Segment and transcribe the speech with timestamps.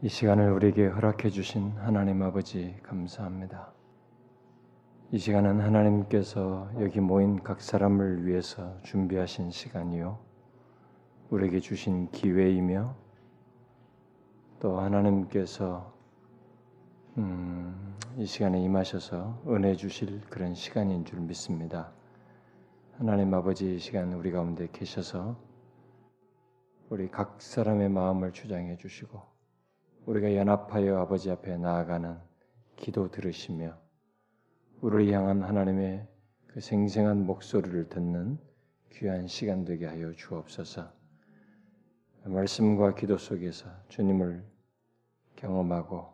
[0.00, 3.72] 이 시간을 우리에게 허락해 주신 하나님 아버지 감사합니다.
[5.10, 10.16] 이 시간은 하나님께서 여기 모인 각 사람을 위해서 준비하신 시간이요.
[11.30, 12.94] 우리에게 주신 기회이며
[14.60, 15.92] 또 하나님께서
[17.16, 21.90] 음, 이 시간에 임하셔서 은혜 주실 그런 시간인 줄 믿습니다.
[22.98, 25.36] 하나님 아버지 이 시간 우리 가운데 계셔서
[26.88, 29.37] 우리 각 사람의 마음을 주장해 주시고
[30.08, 32.16] 우리가 연합하여 아버지 앞에 나아가는
[32.76, 33.76] 기도 들으시며
[34.80, 36.08] 우리를 향한 하나님의
[36.46, 38.38] 그 생생한 목소리를 듣는
[38.92, 40.90] 귀한 시간 되게 하여 주옵소서.
[42.24, 44.42] 말씀과 기도 속에서 주님을
[45.36, 46.06] 경험하고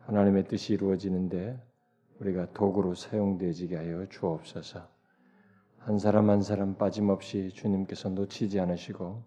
[0.00, 1.56] 하나님의 뜻이 이루어지는데
[2.18, 4.88] 우리가 도구로 사용되지게 하여 주옵소서.
[5.78, 9.22] 한 사람 한 사람 빠짐없이 주님께서 놓치지 않으시고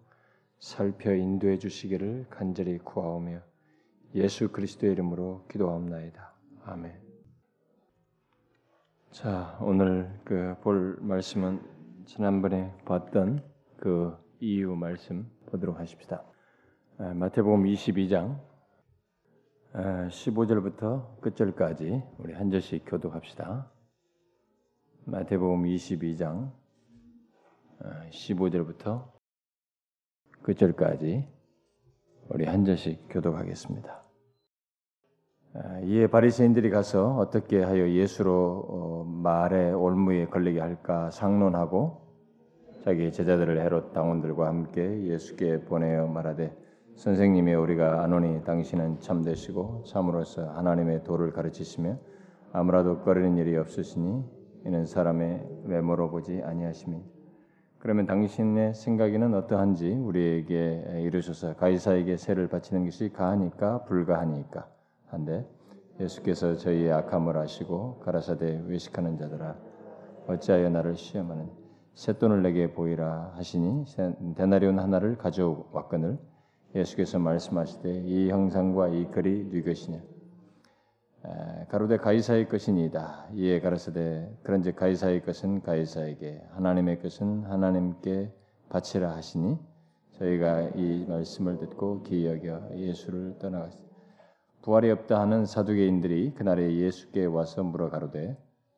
[0.58, 3.53] 살펴 인도해 주시기를 간절히 구하오며
[4.14, 6.34] 예수 그리스도의 이름으로 기도하옵나이다.
[6.64, 7.02] 아멘.
[9.10, 11.60] 자, 오늘 그 볼 말씀은
[12.06, 13.44] 지난번에 봤던
[13.76, 16.24] 그 이유 말씀 보도록 하십시다.
[16.98, 18.40] 마태복음 22장
[19.72, 23.70] 15절부터 끝절까지 우리 한 절씩 교독합시다.
[25.06, 26.52] 마태복음 22장
[28.10, 29.12] 15절부터
[30.42, 31.28] 끝절까지
[32.28, 34.03] 우리 한 절씩 교독하겠습니다.
[35.56, 42.00] 아, 이에 바리새인들이 가서 어떻게 하여 예수로 어, 말의 올무에 걸리게 할까 상론하고
[42.82, 46.52] 자기 제자들을 헤롯 당원들과 함께 예수께 보내어 말하되
[46.96, 51.98] 선생님이 우리가 아노니 당신은 참되시고 참으로서 하나님의 도를 가르치시며
[52.52, 54.24] 아무라도 꺼리는 일이 없으시니
[54.66, 57.00] 이는 사람의 외모로 보지 아니하심이.
[57.78, 64.73] 그러면 당신의 생각에는 어떠한지 우리에게 이르셔서 가이사에게 세를 바치는 것이 가하니까 불가하니까
[65.14, 65.48] 한데
[66.00, 69.56] 예수께서 저희의 악함을 아시고 가라사대 외식하는 자들아
[70.26, 71.48] 어찌하여 나를 시험하는
[71.94, 73.84] 셋돈을 내게 보이라 하시니
[74.36, 76.18] 데나리온 하나를 가져왔거늘
[76.74, 80.00] 예수께서 말씀하시되 이 형상과 이 글이 네 것이냐
[81.68, 88.32] 가로되 가이사의 것이니이다 이에 가라사대 그런즉 가이사의 것은 가이사에게 하나님의 것은 하나님께
[88.68, 89.56] 바치라 하시니
[90.18, 93.93] 저희가 이 말씀을 듣고 기여겨 예수를 떠나갔습니다.
[94.64, 98.34] 부활이 없다 하는 사두개인들이 그날에 예수께 와서 물어 가로되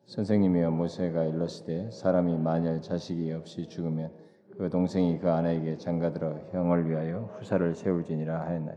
[0.07, 4.11] 선생님이여 모세가 일렀으되 사람이 만일 자식이 없이 죽으면
[4.57, 8.75] 그 동생이 그 아내에게 장가들어 형을 위하여 후사를 세울지니라 하였나이.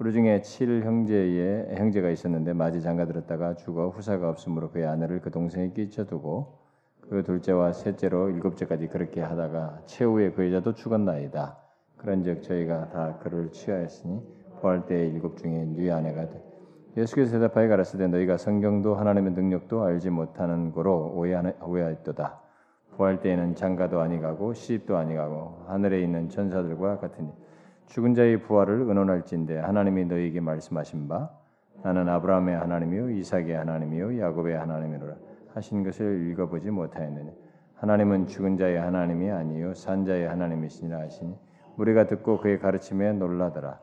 [0.00, 5.70] 우리 중에 칠 형제의 형제가 있었는데 마지 장가들었다가 죽어 후사가 없으므로 그의 아내를 그 동생에
[5.70, 6.58] 끼쳐두고
[7.02, 11.56] 그 둘째와 셋째로 일곱째까지 그렇게 하다가 최후에 그 여자도 죽었나이다.
[11.98, 16.42] 그런즉 저희가 다 그를 취하였으니 부활 때의 일곱 중에 네 아내가 돼.
[16.96, 21.14] 예수께서 대답하여 가라사대 너희가 성경도 하나님의 능력도 알지 못하는 거로
[21.62, 22.40] 오해하였도다.
[22.96, 27.30] 부활 때에는 장가도 아니가고 시집도 아니가고 하늘에 있는 천사들과 같으니
[27.86, 31.30] 죽은 자의 부활을 의논할진대 하나님이 너희에게 말씀하신 바
[31.82, 35.14] 나는 아브라함의 하나님이요 이삭의 하나님이요 야곱의 하나님이로라
[35.54, 37.30] 하신 것을 읽어보지 못하였느니
[37.76, 41.34] 하나님은 죽은 자의 하나님이 아니요 산 자의 하나님이시니라 하시니
[41.78, 43.80] 우리가 듣고 그의 가르침에 놀라더라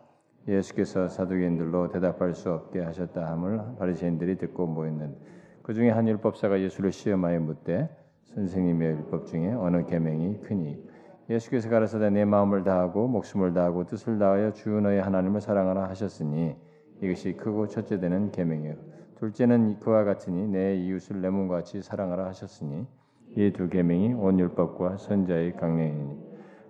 [0.48, 5.18] 예수께서 사두개인들로 대답할 수 없게 하셨다 함을 바리새인들이 듣고 모였는데
[5.62, 7.90] 그 중에 한 율법사가 예수를 시험하여 묻되
[8.24, 10.82] 선생님의 율법 중에 어느 계명이 크니?
[11.30, 16.56] 예수께서 가라사대 내 마음을 다하고 목숨을 다하고 뜻을 다하여 주 너의 하나님을 사랑하라 하셨으니
[17.02, 18.76] 이것이 크고 첫째 되는 계명이요.
[19.20, 22.88] 둘째는 그와 같으니 내 이웃을 내 몸과 같이 사랑하라 하셨으니
[23.36, 26.18] 이 두 계명이 온 율법과 선자의 강령이니.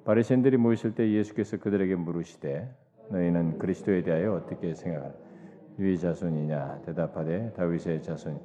[0.05, 2.67] 바리새인들이 모이실 때 예수께서 그들에게 물으시되
[3.09, 5.13] 너희는 그리스도에 대하여 어떻게 생각하나?
[5.79, 6.81] 유의 자손이냐?
[6.85, 8.39] 대답하되 다윗의 자손.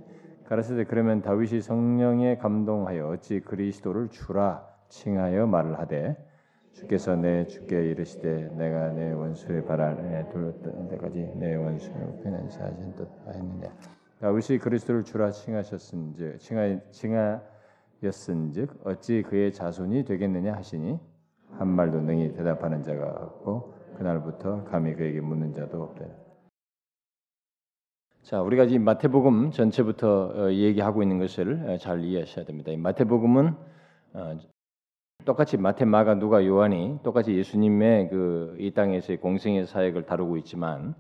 [0.45, 6.17] 가라사대 그러면 다윗이 성령에 감동하여 어찌 그리스도를 주라 칭하여 말을 하되
[6.73, 12.95] 주께서 내 주께 이르시되 내가 내 원수의 발 아래 둘렀던 데까지 내 원수를 편한 사신
[12.97, 13.69] 듯 하였느냐
[14.21, 16.79] 다윗이 그리스도를 주라 칭하셨은즉 칭하
[18.01, 20.99] 칭하였은즉 어찌 그의 자손이 되겠느냐 하시니
[21.53, 26.05] 한 말도 능히 대답하는 자가 없고 그날부터 감히 그에게 묻는 자도 없다.
[28.23, 32.71] 자, 우리가 이 마태복음 전체부터 어, 얘기하고 있는 것을 어, 잘 이해하셔야 됩니다.
[32.77, 33.55] 마태복음은
[34.15, 34.39] 어,
[35.25, 40.95] 똑같이 마태, 마가, 누가, 요한이 똑같이 예수님의 그 이 땅에서의 공생의 사역을 다루고 있지만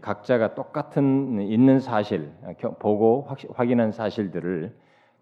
[0.00, 2.32] 각자가 똑같은 있는 사실,
[2.80, 4.74] 보고 확인한 사실들을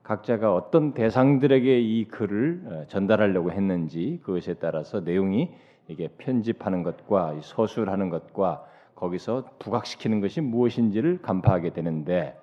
[0.03, 5.51] 각자가 어떤 대상들에게 이 글을 전달하려고 했는지 그것에 따라서 내용이
[5.89, 8.65] 이게 편집하는 것과 서술하는 것과
[8.95, 12.37] 거기서 부각시키는 것이 무엇인지를 간파하게 되는데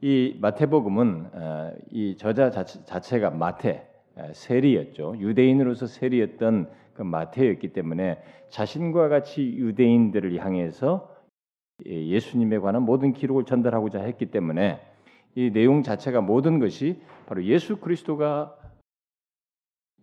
[0.00, 3.88] 이 마태복음은 어, 이 저자 자체가 마태
[4.32, 5.16] 세리였죠.
[5.18, 11.14] 유대인으로서 세리였던 그 마태였기 때문에 자신과 같이 유대인들을 향해서
[11.84, 14.80] 예수님에 관한 모든 기록을 전달하고자 했기 때문에
[15.34, 18.56] 이 내용 자체가 모든 것이 바로 예수 그리스도가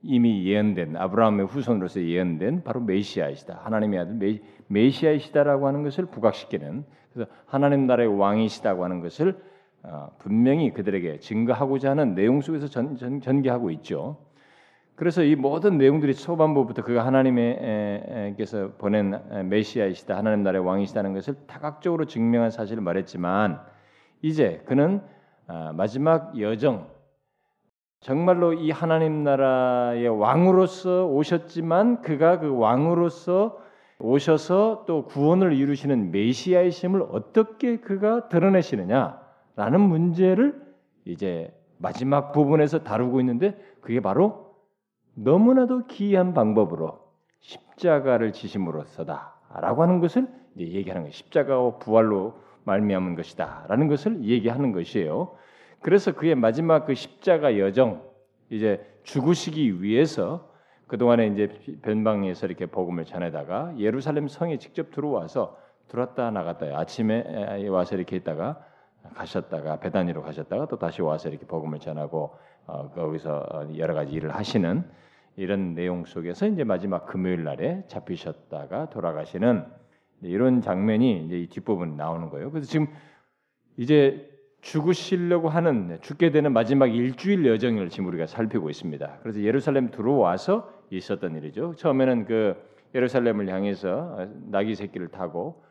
[0.04, 3.62] 이미 예언된 아브라함의 후손으로서 예언된 바로 메시아이시다.
[3.64, 6.84] 하나님의 아들 메, 메시아이시다라고 하는 것을 부각시키는
[7.14, 9.42] 그래서 하나님 나라의 왕이시다고 하는 것을
[9.84, 14.18] 어, 분명히 그들에게 증거하고자 하는 내용 속에서 전, 전, 전개하고 있죠.
[14.96, 22.52] 그래서 이 모든 내용들이 초반부부터 그가 하나님께서 보낸 메시아이시다, 하나님 나라의 왕이시다는 것을 다각적으로 증명한
[22.52, 23.60] 사실을 말했지만
[24.22, 25.02] 이제 그는
[25.48, 26.93] 아, 마지막 여정
[28.04, 33.58] 정말로 이 하나님 나라의 왕으로서 오셨지만 그가 그 왕으로서
[33.98, 40.62] 오셔서 또 구원을 이루시는 메시아이심을 어떻게 그가 드러내시느냐라는 문제를
[41.06, 44.54] 이제 마지막 부분에서 다루고 있는데 그게 바로
[45.16, 47.00] 너무나도 기이한 방법으로
[47.40, 50.28] 십자가를 지심으로써다라고 하는 것을
[50.58, 51.12] 얘기하는 거예요.
[51.12, 52.34] 십자가와 부활로
[52.66, 55.38] 말미암은 것이다라는 것을 얘기하는 것이에요.
[55.84, 58.02] 그래서 그의 마지막 그 십자가 여정
[58.50, 60.50] 이제 죽으시기 위해서
[60.88, 61.48] 그 동안에 이제
[61.82, 65.58] 변방에서 이렇게 복음을 전해다가 예루살렘 성에 직접 들어와서
[65.90, 68.64] 들었다 나갔다 아침에 와서 이렇게 있다가
[69.14, 72.36] 가셨다가 베다니로 가셨다가 또 다시 와서 이렇게 복음을 전하고
[72.66, 74.90] 어, 거기서 어, 여러 가지 일을 하시는
[75.36, 79.66] 이런 내용 속에서 이제 마지막 금요일 날에 잡히셨다가 돌아가시는
[80.22, 82.52] 이런 장면이 이제 이 뒷부분 나오는 거예요.
[82.52, 82.88] 그래서 지금
[83.76, 84.33] 이제
[84.64, 89.20] 죽으시려고 하는 죽게 되는 마지막 일주일 여정을 지금 우리가 살피고 있습니다.
[89.22, 91.76] 그래서 예루살렘 들어와서 있었던 일이죠.
[91.76, 92.56] 처음에는 그
[92.96, 95.64] 예루살렘을 향해서 나귀 새끼를 타고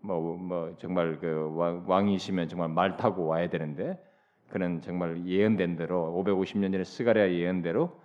[0.00, 1.50] 뭐, 뭐 정말 그
[1.86, 4.02] 왕 이시면 정말 말 타고 와야 되는데
[4.48, 8.00] 그는 정말 예언된 대로 550년 전에 스가랴 예언대로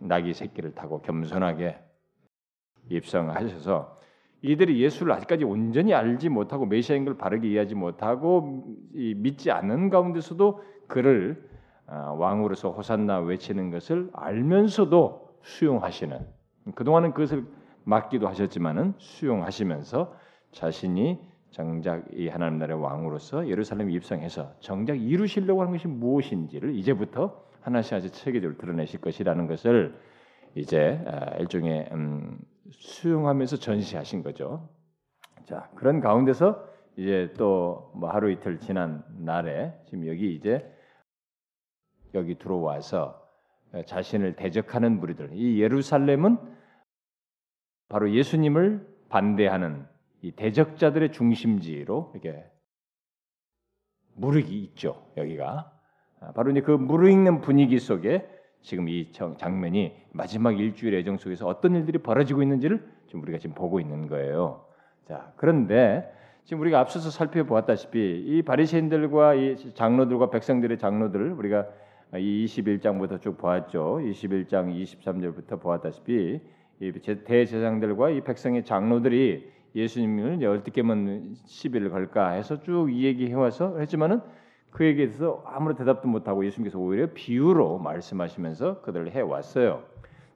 [0.00, 1.78] 나귀 새끼를 타고 겸손하게
[2.88, 3.99] 입성하셔서
[4.42, 11.48] 이들이 예수를 아직까지 온전히 알지 못하고 메시아인 걸 바르게 이해하지 못하고 믿지 않는 가운데서도 그를
[11.86, 16.18] 아, 왕으로서 호산나 외치는 것을 알면서도 수용하시는
[16.74, 17.44] 그동안은 그것을
[17.84, 20.14] 맡기도 하셨지만은 수용하시면서
[20.52, 21.18] 자신이
[21.50, 28.12] 정작 이 하나님 나라의 왕으로서 예루살렘 입성해서 정작 이루시려고 하는 것이 무엇인지를 이제부터 하나씩 하나씩
[28.12, 29.98] 체계적으로 드러내실 것이라는 것을
[30.54, 32.38] 이제 아, 일종의 음,
[32.70, 34.68] 수용하면서 전시하신 거죠.
[35.44, 40.66] 자 그런 가운데서 이제 또 뭐 하루 이틀 지난 날에 지금 여기 이제
[42.14, 43.20] 여기 들어와서
[43.86, 46.38] 자신을 대적하는 무리들 이 예루살렘은
[47.88, 49.86] 바로 예수님을 반대하는
[50.22, 52.44] 이 대적자들의 중심지로 이게
[54.14, 55.72] 무르기 있죠 여기가
[56.20, 58.28] 아, 바로 이제 그 무르익는 분위기 속에
[58.62, 63.80] 지금 이 장면이 마지막 일주일 애정 속에서 어떤 일들이 벌어지고 있는지를 지금 우리가 지금 보고
[63.80, 64.64] 있는 거예요.
[65.06, 66.12] 자, 그런데
[66.44, 71.66] 지금 우리가 앞서서 살펴보았다시피 이 바리새인들과 이 장로들과 백성들의 장로들을 우리가
[72.16, 74.00] 이 21장부터 쭉 보았죠.
[74.02, 76.40] 21장 23절부터 보았다시피
[76.80, 83.34] 이 대제사장들과 이 백성의 장로들이 예수님을 어떻게 하면 시비를 걸까 해서 쭉 이 얘기 해
[83.34, 84.20] 와서 했지만은
[84.70, 89.82] 그에게 대해서 아무런 대답도 못하고 예수님께서 오히려 비유로 말씀하시면서 그들을 해왔어요.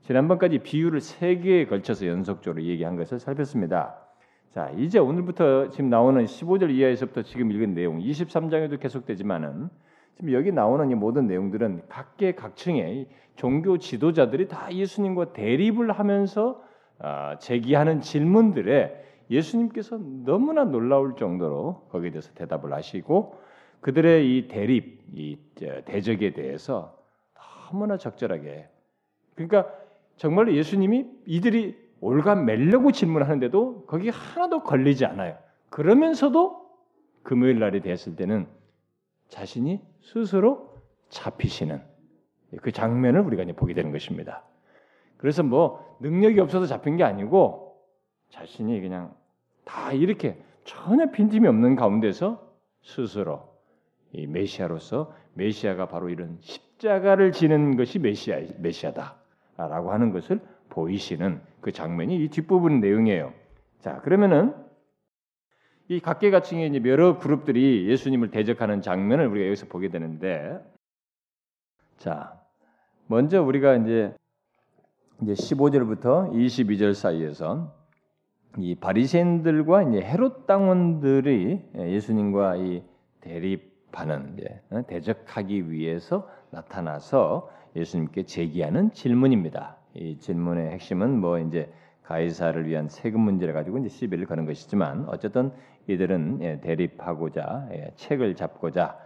[0.03, 3.97] 지난번까지 비유를 세 개에 걸쳐서 연속적으로 얘기한 것을 살폈습니다.
[4.51, 9.69] 자, 이제 오늘부터 지금 나오는 15절 이하에서부터 지금 읽은 내용, 23장에도 계속되지만은
[10.15, 16.63] 지금 여기 나오는 이 모든 내용들은 각계 각층의 종교 지도자들이 다 예수님과 대립을 하면서
[17.01, 23.37] 어, 제기하는 질문들에 예수님께서 너무나 놀라울 정도로 거기에 대해서 대답을 하시고
[23.85, 25.37] 그들의 이 대립, 이
[25.85, 26.97] 대적에 대해서
[27.69, 28.67] 너무나 적절하게
[29.35, 29.71] 그러니까
[30.17, 35.37] 정말로 예수님이 이들이 올간 맺려고 질문하는데도 거기 하나도 걸리지 않아요.
[35.69, 36.67] 그러면서도
[37.23, 38.47] 금요일 날이 됐을 때는
[39.29, 41.83] 자신이 스스로 잡히시는
[42.63, 44.45] 그 장면을 우리가 이제 보게 되는 것입니다.
[45.19, 47.77] 그래서 뭐 능력이 없어서 잡힌 게 아니고
[48.31, 49.15] 자신이 그냥
[49.67, 52.51] 다 이렇게 전혀 빈틈이 없는 가운데서
[52.83, 53.54] 스스로
[54.15, 62.25] 이 메시아로서 메시아가 바로 이런 십자가를 지는 것이 메시아 메시아다라고 하는 것을 보이시는 그 장면이
[62.25, 63.33] 이 뒷부분 내용이에요.
[63.81, 64.55] 자, 그러면은
[65.89, 70.59] 이 각계각층의 여러 그룹들이 예수님을 대적하는 장면을 우리가 여기서 보게 되는데,
[71.99, 72.41] 자,
[73.07, 74.15] 먼저 우리가 이제
[75.23, 77.75] 이제 15절부터 22절 사이에서
[78.59, 82.83] 이 바리새인들과 이제 헤롯 당원들이 예수님과 이
[83.21, 83.74] 대립
[84.35, 89.77] 이제 어, 대적하기 위해서 나타나서 예수님께 제기하는 질문입니다.
[89.95, 91.73] 이 질문의 핵심은 뭐 이제
[92.03, 95.53] 가이사를 위한 세금 문제를 가지고 이제 시비를 거는 것이지만 어쨌든
[95.87, 98.99] 이들은 예, 대립하고자 예, 책을 잡고자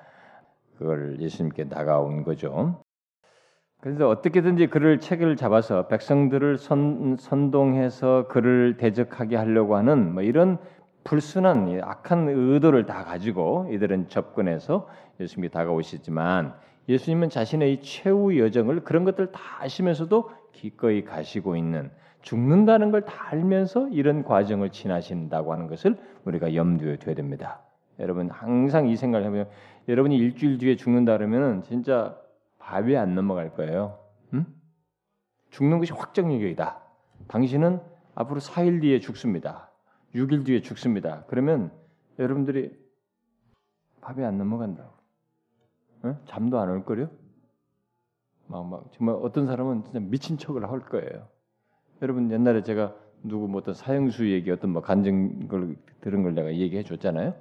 [0.78, 2.82] 그걸 예수님께 다가온 거죠.
[3.80, 10.58] 그래서 어떻게든지 그를 책을 잡아서 백성들을 선, 선동해서 그를 대적하게 하려고 하는 뭐 이런
[11.08, 14.88] 불순한 악한 의도를 다 가지고 이들은 접근해서
[15.18, 16.52] 예수님께 다가오시지만
[16.86, 23.28] 예수님은 자신의 이 최후 여정을 그런 것들 다 아시면서도 기꺼이 가시고 있는 죽는다는 걸 다
[23.30, 25.96] 알면서 이런 과정을 지나신다고 하는 것을
[26.26, 27.62] 우리가 염두에 둬야 됩니다.
[28.00, 29.48] 여러분 항상 이 생각을 해보면
[29.88, 32.18] 여러분이 일주일 뒤에 죽는다 그러면 진짜
[32.58, 33.98] 밥이 안 넘어갈 거예요.
[34.34, 34.44] 응?
[35.50, 36.78] 죽는 것이 확정적이다.
[37.28, 37.80] 당신은
[38.14, 39.67] 앞으로 4일 뒤에 죽습니다.
[40.14, 41.24] 6일 뒤에 죽습니다.
[41.28, 41.70] 그러면
[42.18, 42.72] 여러분들이
[44.00, 44.90] 밥이 안 넘어간다.
[46.04, 46.16] 응?
[46.26, 47.10] 잠도 안 올 거요?
[48.46, 51.28] 막, 막, 정말 어떤 사람은 진짜 미친 척을 할 거예요.
[52.00, 56.54] 여러분 옛날에 제가 누구 뭐 어떤 사형수 얘기 어떤 뭐 간증 걸 들은 걸 내가
[56.54, 57.34] 얘기해 줬잖아요.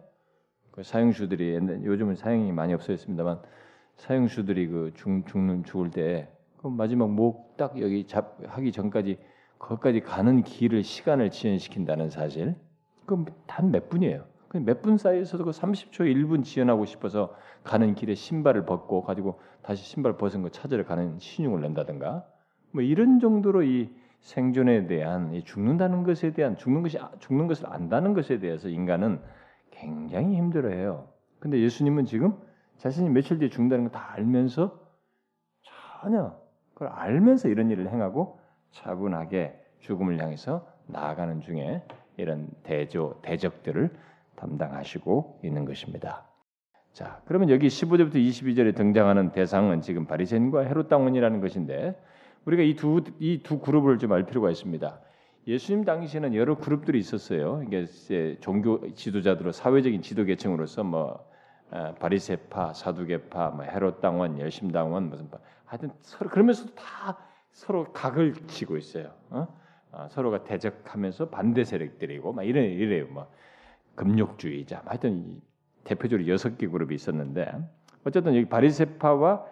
[0.71, 1.55] 그 사형수들이
[1.85, 3.41] 요즘은 사형이 많이 없어졌습니다만
[3.97, 9.17] 사형수들이 그 죽, 죽는 죽을 때 그 마지막 목 딱 여기 잡 하기 전까지
[9.59, 12.55] 거기까지 가는 길을 시간을 지연시킨다는 사실.
[13.05, 14.25] 그건 단 몇 분이에요.
[14.65, 20.17] 몇 분 사이에서도 그 30초 1분 지연하고 싶어서 가는 길에 신발을 벗고 가지고 다시 신발
[20.17, 22.25] 벗은 거 찾으러 가는 신용을 낸다든가
[22.71, 23.89] 뭐 이런 정도로 이
[24.21, 29.21] 생존에 대한 이 죽는다는 것에 대한 죽는 것이 죽는 것을 안다는 것에 대해서 인간은
[29.71, 31.07] 굉장히 힘들어해요.
[31.39, 32.35] 근데 예수님은 지금
[32.77, 34.79] 자신이 며칠 뒤에 죽는다는 걸 다 알면서
[36.01, 36.35] 전혀
[36.73, 38.39] 그걸 알면서 이런 일을 행하고
[38.77, 41.83] 차분하게 죽음을 향해서 나아가는 중에
[42.17, 43.89] 이런 대조 대적들을
[44.35, 46.25] 담당하시고 있는 것입니다.
[46.93, 51.99] 자, 그러면 여기 15절부터 22절에 등장하는 대상은 지금 바리새인과 헤롯 당원이라는 것인데
[52.45, 54.99] 우리가 이 두 이 두 그룹을 좀 알 필요가 있습니다.
[55.47, 57.63] 예수님 당시에는 여러 그룹들이 있었어요.
[57.65, 57.85] 이게
[58.41, 61.25] 종교 지도자들로 사회적인 지도 계층으로서 뭐
[61.69, 65.29] 어, 바리새파, 사두개파, 뭐 헤롯 당원, 열심 당원 무슨
[65.65, 67.17] 하여튼 서로 그러면서도 다
[67.57, 69.13] 서로 각을 치고 있어요.
[69.31, 69.47] 어?
[69.91, 73.07] 어, 서로가 대적하면서 반대 세력들이고 막 이래 이래요.
[73.09, 73.27] 뭐
[73.95, 75.41] 금욕주의자, 하여튼
[75.83, 77.51] 대표적으로 여섯 개 그룹이 있었는데
[78.05, 79.43] 어쨌든 여기 바리새파와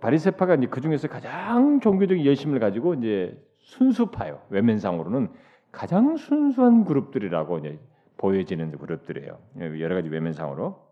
[0.00, 4.42] 바리새파가 이제 그 중에서 가장 종교적인 열심을 가지고 이제 순수파요.
[4.50, 5.28] 외면상으로는
[5.70, 7.78] 가장 순수한 그룹들이라고 이제
[8.16, 9.38] 보여지는 그룹들이에요.
[9.78, 10.82] 여러 가지 외면상으로.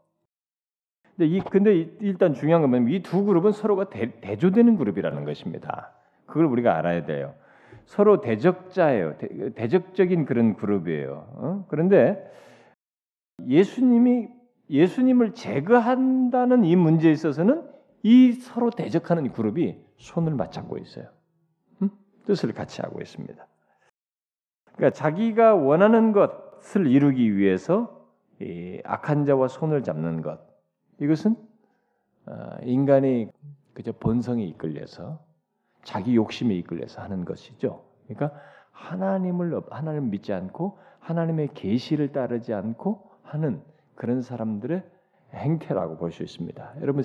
[1.16, 5.92] 근데 이 근데 일단 중요한 건 뭐냐면 이 두 그룹은 서로가 대, 대조되는 그룹이라는 것입니다.
[6.32, 7.34] 그걸 우리가 알아야 돼요.
[7.84, 9.18] 서로 대적자예요.
[9.54, 11.26] 대, 적적인 그런 그룹이에요.
[11.34, 11.66] 어?
[11.68, 12.26] 그런데
[13.46, 14.28] 예수님이
[14.70, 17.68] 예수님을 제거한다는 이 문제에 있어서는
[18.02, 21.08] 이 서로 대적하는 그룹이 손을 맞잡고 있어요.
[21.82, 21.90] 음?
[22.24, 23.46] 뜻을 같이 하고 있습니다.
[24.74, 28.08] 그러니까 자기가 원하는 것을 이루기 위해서
[28.84, 30.40] 악한 자와 손을 잡는 것
[30.98, 31.36] 이것은
[32.26, 33.28] 어, 인간이
[33.74, 35.31] 그저 본성에 이끌려서
[35.82, 37.82] 자기 욕심에 이끌려서 하는 것이죠.
[38.06, 38.38] 그러니까
[38.72, 43.60] 하나님을 하나님을 믿지 않고 하나님의 계시를 따르지 않고 하는
[43.94, 44.82] 그런 사람들의
[45.34, 46.74] 행태라고 볼 수 있습니다.
[46.80, 47.02] 여러분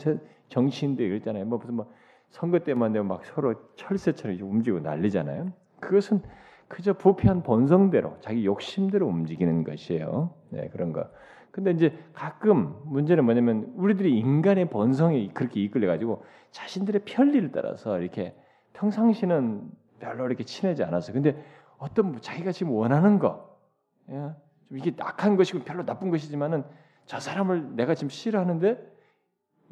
[0.50, 1.46] 정치인들 이랬잖아요.
[1.46, 1.92] 뭐 무슨 뭐
[2.30, 5.52] 선거 때만 되면 막 서로 철새처럼 움직이고 난리잖아요.
[5.80, 6.22] 그것은
[6.68, 10.34] 그저 부패한 본성대로 자기 욕심대로 움직이는 것이에요.
[10.50, 11.10] 네, 그런 거.
[11.52, 18.36] 근데 이제 가끔 문제는 뭐냐면 우리들이 인간의 본성이 그렇게 이끌려 가지고 자신들의 편리를 따라서 이렇게
[18.78, 19.70] 평상시는
[20.00, 21.44] 별로 이렇게 친하지 않아서 근데
[21.78, 23.58] 어떤 자기가 지금 원하는 거,
[24.10, 24.32] 예?
[24.70, 26.64] 좀 이게 악한 것이고 별로 나쁜 것이지만은
[27.06, 28.98] 저 사람을 내가 지금 싫어하는데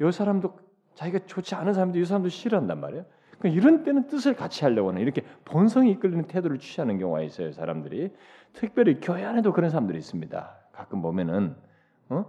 [0.00, 0.58] 이 사람도
[0.94, 3.04] 자기가 좋지 않은 사람도 이 사람도 싫어한단 말이에요.
[3.38, 7.52] 그러니까 이런 때는 뜻을 같이 하려고 하는 이렇게 본성이 이끌리는 태도를 취하는 경우가 있어요.
[7.52, 8.12] 사람들이
[8.54, 10.56] 특별히 교회 안에도 그런 사람들이 있습니다.
[10.72, 11.54] 가끔 보면은
[12.08, 12.24] 어?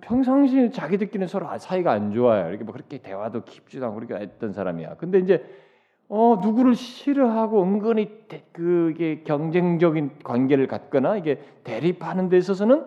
[0.00, 2.48] 평상시에 자기들끼리 서로 사이가 안 좋아요.
[2.48, 4.96] 이렇게 뭐 그렇게 대화도 깊지도 않고 그렇게 했던 사람이야.
[4.96, 5.44] 근데 이제
[6.08, 12.86] 어 누구를 싫어하고 은근히 그게 경쟁적인 관계를 갖거나 이게 대립하는 데 있어서는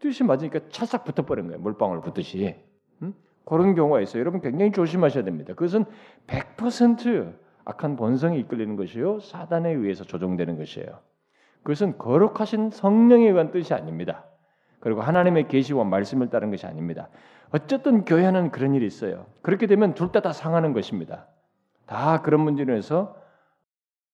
[0.00, 1.60] 뜻이 맞으니까 찰싹 붙어버린 거예요.
[1.60, 2.56] 물방울 붙듯이.
[3.02, 3.14] 음?
[3.44, 4.20] 그런 경우가 있어요.
[4.20, 5.54] 여러분 굉장히 조심하셔야 됩니다.
[5.54, 5.84] 그것은
[6.26, 7.32] 100%
[7.64, 9.20] 악한 본성이 이끌리는 것이요.
[9.20, 10.98] 사단에 의해서 조종되는 것이에요.
[11.62, 14.24] 그것은 거룩하신 성령에 의한 뜻이 아닙니다.
[14.80, 17.08] 그리고 하나님의 계시와 말씀을 따른 것이 아닙니다.
[17.52, 19.26] 어쨌든 교회 는 그런 일이 있어요.
[19.40, 21.26] 그렇게 되면 둘 다 다 상하는 것입니다.
[21.86, 23.16] 다 그런 문제로 해서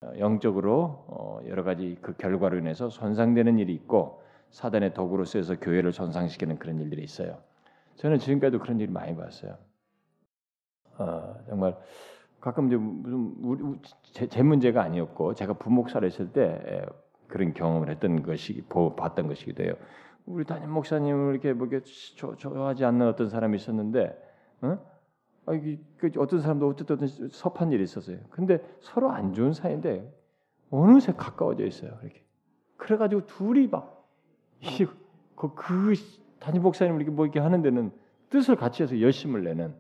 [0.03, 5.93] 어, 영적으로 어, 여러 가지 그 결과로 인해서 손상되는 일이 있고 사단의 도구로 쓰여서 교회를
[5.93, 7.39] 손상시키는 그런 일들이 있어요.
[7.97, 9.57] 저는 지금까지도 그런 일이 많이 봤어요.
[10.99, 11.77] 어, 정말
[12.41, 16.85] 가끔 이제 무슨 우리 제, 제, 문제가 아니었고 제가 부목사를 했을 때
[17.29, 18.65] 그런 경험을 했던 것이
[18.97, 19.75] 봤던 것이기도 해요.
[20.27, 24.17] 우리 담임 목사님을 이렇게 뭐 이렇게 좋아하지 않는 어떤 사람이 있었는데,
[24.63, 24.79] 어?
[25.47, 25.53] 아,
[25.97, 28.19] 그 어떤 사람도 어쨌든 섭한 일이 있었어요.
[28.31, 30.13] 근데 서로 안 좋은 사이인데
[30.71, 31.99] 어느새 가까워져 있어요.
[32.03, 32.25] 이렇게.
[32.77, 34.09] 그래가지고 둘이 막
[35.37, 35.95] 그, 그
[36.39, 37.91] 담임 목사님 이렇게 뭐 이렇게 하는 데는
[38.31, 39.75] 뜻을 같이 해서 열심을 내는.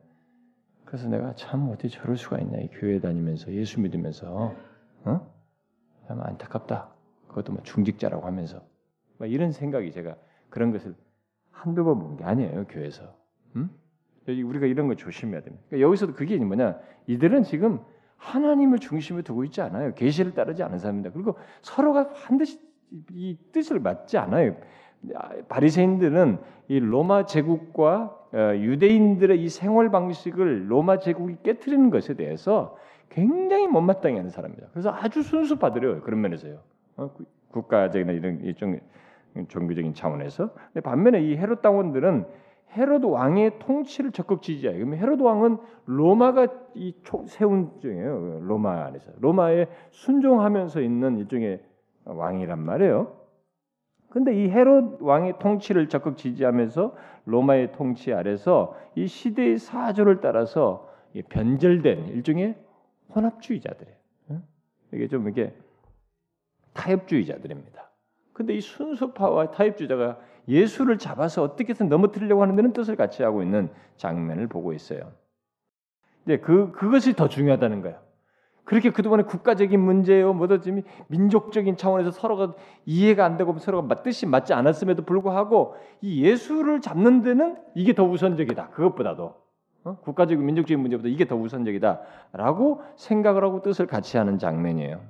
[0.84, 4.54] 그래서 내가 참 어떻게 저럴 수가 있냐 이 교회 다니면서 예수 믿으면서
[5.04, 5.32] 어?
[6.08, 6.92] 참 안타깝다.
[7.28, 8.60] 그것도 뭐 중직자라고 하면서
[9.18, 10.16] 막 이런 생각이 제가
[10.48, 10.96] 그런 것을
[11.52, 13.14] 한두 번 본 게 아니에요 교회에서.
[13.56, 13.70] 음?
[14.26, 15.64] 우리가 이런 거 조심해야 됩니다.
[15.68, 16.78] 그러니까 여기서도 그게 뭐냐?
[17.06, 17.80] 이들은 지금
[18.16, 19.94] 하나님을 중심에 두고 있지 않아요.
[19.94, 21.12] 계시를 따르지 않은 사람입니다.
[21.12, 22.60] 그리고 서로가 반드시
[23.12, 24.56] 이 뜻을 맞지 않아요.
[25.48, 32.76] 바리새인들은 이 로마 제국과 어, 유대인들의 이 생활 방식을 로마 제국이 깨뜨리는 것에 대해서
[33.08, 34.68] 굉장히 못마땅해 하는 사람입니다.
[34.70, 36.60] 그래서 아주 순수 받으려요 그런 면에서요.
[36.96, 37.10] 어,
[37.50, 38.80] 국가적인 이런
[39.48, 40.52] 종교적인 차원에서.
[40.52, 42.26] 근데 반면에 이 헤롯 당원들은
[42.72, 44.76] 헤롯 왕의 통치를 적극 지지해요.
[44.76, 46.94] 그러면 헤롯 왕은 로마가 이
[47.26, 48.40] 세운 중이에요.
[48.42, 51.62] 로마 안에서 로마에 순종하면서 있는 일종의
[52.04, 53.16] 왕이란 말이에요.
[54.08, 56.94] 근데 이 헤롯 왕의 통치를 적극 지지하면서
[57.26, 60.88] 로마의 통치 아래서 이 시대의 사조를 따라서
[61.28, 62.56] 변절된 일종의
[63.14, 63.96] 혼합주의자들이에요.
[64.92, 65.54] 이게 좀 이게
[66.74, 67.90] 타협주의자들입니다.
[68.32, 74.46] 근데 이 순수파와 타협주의자가 예수를 잡아서 어떻게든 넘어뜨리려고 하는 데는 뜻을 같이 하고 있는 장면을
[74.46, 75.12] 보고 있어요.
[76.24, 77.98] 이제 그 그것이 더 중요하다는 거예요.
[78.64, 82.54] 그렇게 그동안에 국가적인 문제요, 뭐든지 민족적인 차원에서 서로가
[82.86, 88.70] 이해가 안 되고 서로가 뜻이 맞지 않았음에도 불구하고 이 예수를 잡는 데는 이게 더 우선적이다.
[88.70, 89.34] 그것보다도
[89.84, 89.96] 어?
[90.02, 95.00] 국가적인 민족적인 문제보다 이게 더 우선적이다라고 생각을 하고 뜻을 같이 하는 장면이에요.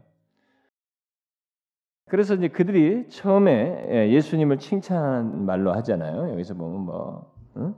[2.11, 6.31] 그래서 이제 그들이 처음에 예, 예수님을 칭찬하는 말로 하잖아요.
[6.33, 7.75] 여기서 보면 뭐 응?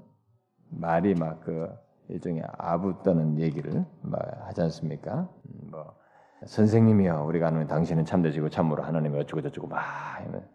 [0.70, 1.68] 말이 막 그
[2.08, 3.84] 일종의 아부 떠는 얘기를
[4.44, 5.28] 하지 않습니까?
[5.46, 5.94] 음, 뭐
[6.46, 9.80] 선생님이요, 우리가 아는 당신은 참되시고 참으로 하나님이 어쩌고 저쩌고 막
[10.26, 10.46] 이면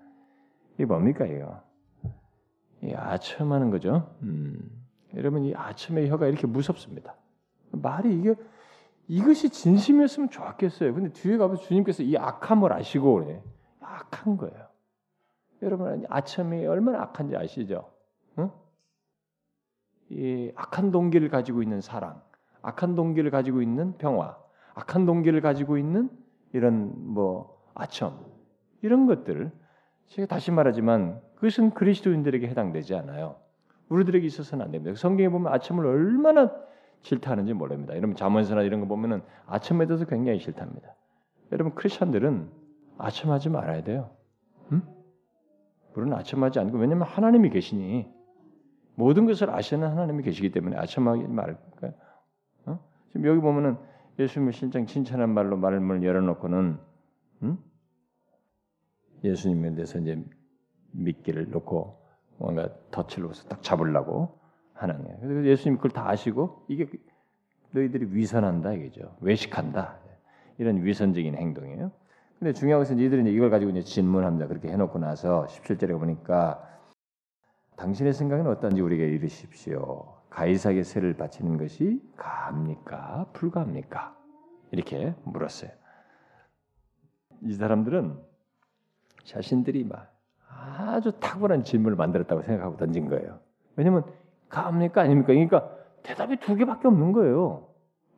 [0.75, 1.61] 이게 뭡니까 이거?
[2.83, 4.15] 이 아첨하는 거죠.
[4.21, 4.59] 음.
[5.15, 7.15] 여러분 이 아첨의 혀가 이렇게 무섭습니다.
[7.71, 8.35] 말이 이게
[9.07, 10.93] 이것이 진심이었으면 좋았겠어요.
[10.93, 13.41] 근데 뒤에 가면 주님께서 이 악함을 아시고 그래.
[13.97, 14.67] 악한 거예요.
[15.61, 17.89] 여러분 아첨이 얼마나 악한지 아시죠?
[18.37, 18.51] 응?
[20.09, 22.21] 이 악한 동기를 가지고 있는 사랑,
[22.61, 24.37] 악한 동기를 가지고 있는 평화,
[24.75, 26.09] 악한 동기를 가지고 있는
[26.53, 28.25] 이런 뭐 아첨
[28.81, 29.51] 이런 것들
[30.07, 33.35] 제가 다시 말하지만 그것은 그리스도인들에게 해당되지 않아요.
[33.89, 34.95] 우리들에게 있어서는 안 됩니다.
[34.95, 36.51] 성경에 보면 아첨을 얼마나
[37.01, 37.95] 싫다하는지 모릅니다.
[37.95, 40.95] 여러분 자문서나 이런 거 보면은 아첨에 대해서 굉장히 싫답니다.
[41.51, 42.51] 여러분 크리스천들은
[42.97, 44.09] 아첨하지 말아야 돼요.
[44.71, 44.81] 응?
[45.93, 48.11] 물론 아첨하지 않고 왜냐하면 하나님이 계시니
[48.95, 51.93] 모든 것을 아시는 하나님이 계시기 때문에 아첨하지 말까.
[52.65, 52.79] 어?
[53.09, 53.77] 지금 여기 보면은
[54.19, 56.79] 예수님을 실장 칭찬한 말로 말을 열어놓고는
[57.43, 57.57] 응?
[59.23, 60.23] 예수님에 대해서 이제
[60.91, 62.01] 미끼를 놓고
[62.37, 64.39] 뭔가 덫을 놓아서 딱 잡으려고
[64.73, 65.19] 하는 거예요.
[65.19, 66.87] 그래서 예수님 그걸 다 아시고 이게
[67.71, 69.15] 너희들이 위선한다 이거죠.
[69.21, 69.99] 외식한다.
[70.57, 71.91] 이런 위선적인 행동이에요.
[72.39, 74.47] 근데 중요한 것은 이들이 이걸 가지고 이제 질문합니다.
[74.47, 76.63] 그렇게 해놓고 나서 17절에 보니까
[77.77, 80.13] 당신의 생각은 어떤지 우리에게 이르십시오.
[80.29, 83.25] 가이사에게 세를 바치는 것이 가합니까?
[83.33, 84.15] 불가합니까?
[84.71, 85.71] 이렇게 물었어요.
[87.41, 88.17] 이 사람들은
[89.23, 90.13] 자신들이 막
[90.47, 93.39] 아주 탁월한 질문을 만들었다고 생각하고 던진 거예요.
[93.75, 94.03] 왜냐면
[94.49, 95.01] 가합니까?
[95.01, 95.27] 아닙니까?
[95.27, 95.69] 그러니까
[96.03, 97.66] 대답이 두 개밖에 없는 거예요.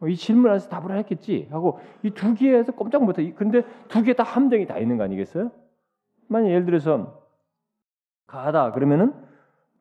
[0.02, 3.32] 어, 이 질문 안에서 답을 했겠지 하고 이 두 개에서 꼼짝 못해.
[3.34, 5.52] 근데 두 개 다 함정이 다 있는 거 아니겠어요?
[6.28, 7.24] 만약 예를 들어서
[8.28, 9.14] 가다 그러면은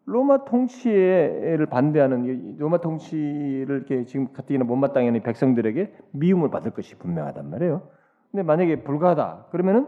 [0.06, 7.50] 로마 통치를 반대하는 로마 통치를 이렇게 지금 가뜩이나 못마땅해 하는 백성들에게 미움을 받을 것이 분명하단
[7.50, 7.90] 말이에요.
[8.30, 9.86] 근데 만약에 불가하다 그러면은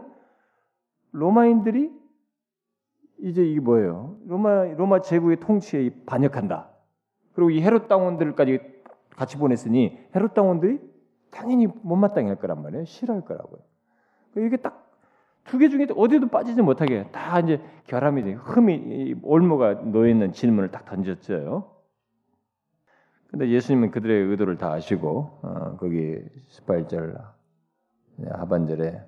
[1.11, 1.91] 로마인들이
[3.19, 4.17] 이제 이게 뭐예요?
[4.27, 6.69] 로마 로마 제국의 통치에 반역한다.
[7.33, 8.59] 그리고 이 헤롯 당원들까지
[9.15, 10.79] 같이 보냈으니 헤롯 당원들이
[11.31, 12.85] 당연히 못마땅해 할 거란 말이에요.
[12.85, 13.59] 싫어할 거라고요.
[14.37, 14.91] 이게 딱
[15.45, 18.33] 두 개 중에 어디도 빠지지 못하게 다 이제 결함이 돼.
[18.33, 21.69] 흠이 올무가 놓여 있는 질문을 딱 던졌어요.
[23.29, 26.19] 근데 예수님은 그들의 의도를 다 아시고 어, 거기
[26.49, 27.17] 18절
[28.29, 29.01] 하반절에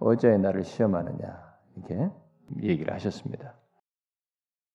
[0.00, 2.10] 어제의 나를 시험하느냐 이렇게
[2.62, 3.54] 얘기를 하셨습니다.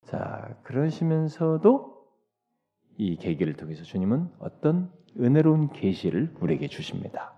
[0.04, 1.93] 자 그러시면서도
[2.96, 7.32] 이 계기를 통해서 주님은 어떤 은혜로운 계시를 우리에게 주십니다.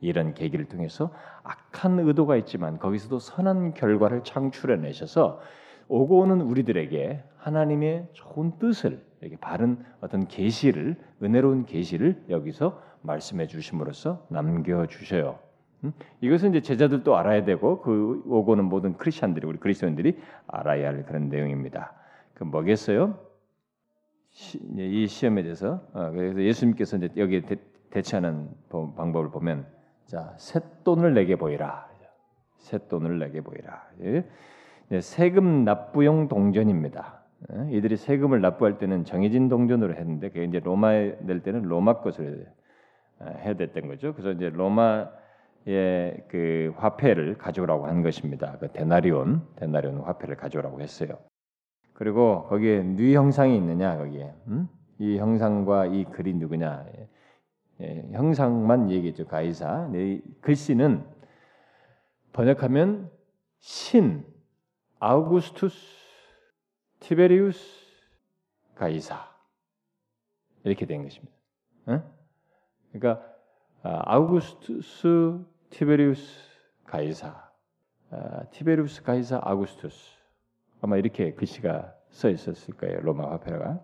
[0.00, 1.12] 이런 계기를 통해서
[1.44, 5.40] 악한 의도가 있지만 거기서도 선한 결과를 창출해 내셔서
[5.88, 14.26] 오고 오는 우리들에게 하나님의 좋은 뜻을 이렇게 바른 어떤 계시를 은혜로운 계시를 여기서 말씀해 주심으로써
[14.28, 15.38] 남겨 주셔요.
[15.84, 15.92] 음?
[16.20, 21.92] 이것은 이제 제자들도 알아야 되고 그 오고는 모든 크리스천들이 우리 그리스도인들이 알아야 할 그런 내용입니다.
[22.34, 23.18] 그 뭐겠어요?
[24.32, 27.42] 시, 이 시험에 대해서 어, 그래서 예수님께서 이제 여기에
[27.90, 29.66] 대, 처하는 방법을 보면
[30.06, 31.92] 자 셋돈을 내게 보이라
[32.58, 34.24] 셋돈을 내게 보이라 예?
[35.00, 37.22] 세금 납부용 동전입니다.
[37.52, 37.76] 예?
[37.76, 42.46] 이들이 세금을 납부할 때는 정해진 동전으로 했는데 그게 이제 로마에 낼 때는 로마 것을
[43.18, 44.14] 어, 해야 됐던 거죠.
[44.14, 45.08] 그래서 이제 로마의
[46.28, 48.56] 그 화폐를 가져오라고 한 것입니다.
[48.58, 51.18] 그 데나리온, 데나리온 화폐를 가져오라고 했어요.
[52.02, 54.68] 그리고 거기에 뉘 형상이 있느냐 거기에 음?
[54.98, 57.08] 이 형상과 이 글이 누구냐 예,
[57.80, 61.06] 예 형상만 얘기했죠 가이사 네, 글씨는
[62.32, 63.08] 번역하면
[63.60, 64.26] 신
[64.98, 65.76] 아우구스투스
[66.98, 67.62] 티베리우스
[68.74, 69.24] 가이사
[70.64, 71.32] 이렇게 된 것입니다.
[71.86, 72.02] 어?
[72.90, 73.24] 그러니까
[73.84, 76.50] 아, 아우구스투스 티베리우스
[76.84, 77.48] 가이사
[78.10, 80.21] 아, 티베리우스 가이사 아우구스투스
[80.82, 83.00] 아마 이렇게 글씨가 써 있었을 거예요.
[83.00, 83.80] 로마 화폐가.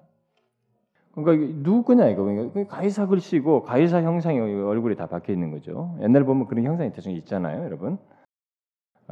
[1.14, 5.96] 그러니까 누구냐 이거 그러니까 가이사 글씨고 가이사 형상이 얼굴에 다 박혀 있는 거죠.
[6.02, 7.98] 옛날 보면 그런 형상이 대충 있잖아요, 여러분.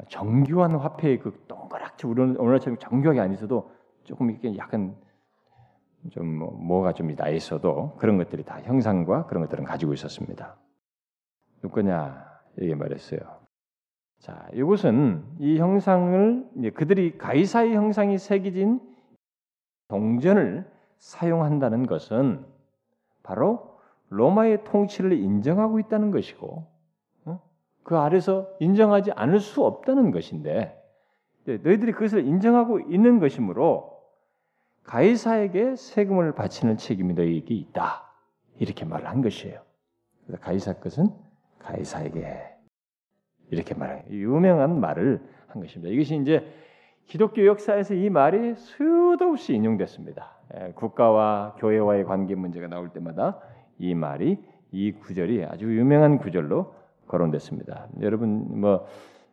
[0.08, 3.70] 정교한 화폐의 그 동그랗게 오늘처럼 정교하게 안 있어도
[4.04, 4.94] 조금 이렇게 약간
[6.10, 10.56] 좀 뭐, 뭐가 좀 나 있어도 그런 것들이 다 형상과 그런 것들은 가지고 있었습니다.
[11.62, 12.24] 누구냐
[12.58, 13.45] 이게 말했어요.
[14.26, 18.80] 자, 이것은 이 형상을 그들이 가이사의 형상이 새겨진
[19.86, 22.44] 동전을 사용한다는 것은
[23.22, 26.66] 바로 로마의 통치를 인정하고 있다는 것이고
[27.26, 27.40] 어?
[27.84, 30.76] 그 아래서 인정하지 않을 수 없다는 것인데
[31.44, 33.96] 너희들이 그것을 인정하고 있는 것이므로
[34.82, 38.10] 가이사에게 세금을 바치는 책임이 너희에게 있다
[38.58, 39.60] 이렇게 말을 한 것이에요.
[40.26, 41.10] 그래서 가이사 것은
[41.60, 42.55] 가이사에게
[43.50, 44.04] 이렇게 말해요.
[44.10, 45.92] 유명한 말을 한 것입니다.
[45.92, 46.46] 이것이 이제
[47.06, 50.36] 기독교 역사에서 이 말이 수도 없이 인용됐습니다.
[50.54, 53.40] 예, 국가와 교회와의 관계 문제가 나올 때마다
[53.78, 54.38] 이 말이
[54.72, 56.74] 이 구절이 아주 유명한 구절로
[57.06, 57.88] 거론됐습니다.
[58.00, 58.86] 여러분 뭐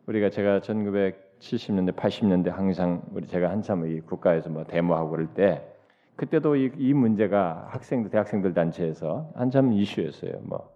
[0.06, 5.62] 우리가 제가 1970년대 80년대 항상 우리 제가 한참 이 국가에서 뭐 데모하고 그럴 때
[6.16, 10.40] 그때도 이, 이 문제가 학생들 대학생들 단체에서 한참 이슈였어요.
[10.42, 10.70] 뭐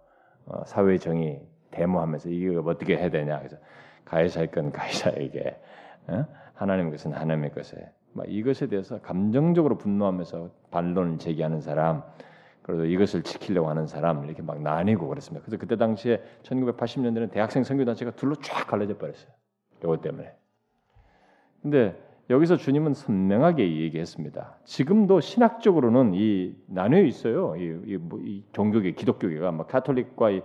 [0.45, 3.57] 어, 사회 정의 데모하면서 이거 어떻게 해야 되냐 그래서
[4.05, 5.57] 가해사의 건 가해사에게
[6.07, 6.25] 어?
[6.55, 12.03] 하나님의 것은 하나님의 것에 막 이것에 대해서 감정적으로 분노하면서 반론을 제기하는 사람
[12.69, 15.43] 그래도 이것을 지키려고 하는 사람 이렇게 막 나뉘고 그랬습니다.
[15.43, 19.31] 그래서 그때 당시에 1980년대는 대학생 선교단체가 둘로 쫙 갈라져 버렸어요.
[19.83, 20.31] 이것 때문에.
[21.63, 24.59] 근데 여기서 주님은 선명하게 얘기했습니다.
[24.63, 27.55] 지금도 신학적으로는 이 나뉘어 있어요.
[27.57, 30.41] 이, 이, 뭐, 이 종교계, 기독교계가 뭐 카톨릭과 이, 이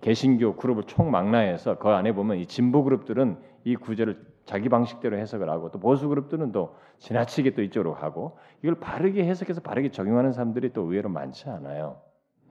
[0.00, 5.70] 개신교 그룹을 총망라해서 그 안에 보면 이 진보 그룹들은 이 구절을 자기 방식대로 해석을 하고
[5.70, 10.82] 또 보수 그룹들은 또 지나치게 또 이쪽으로 하고 이걸 바르게 해석해서 바르게 적용하는 사람들이 또
[10.82, 12.00] 의외로 많지 않아요.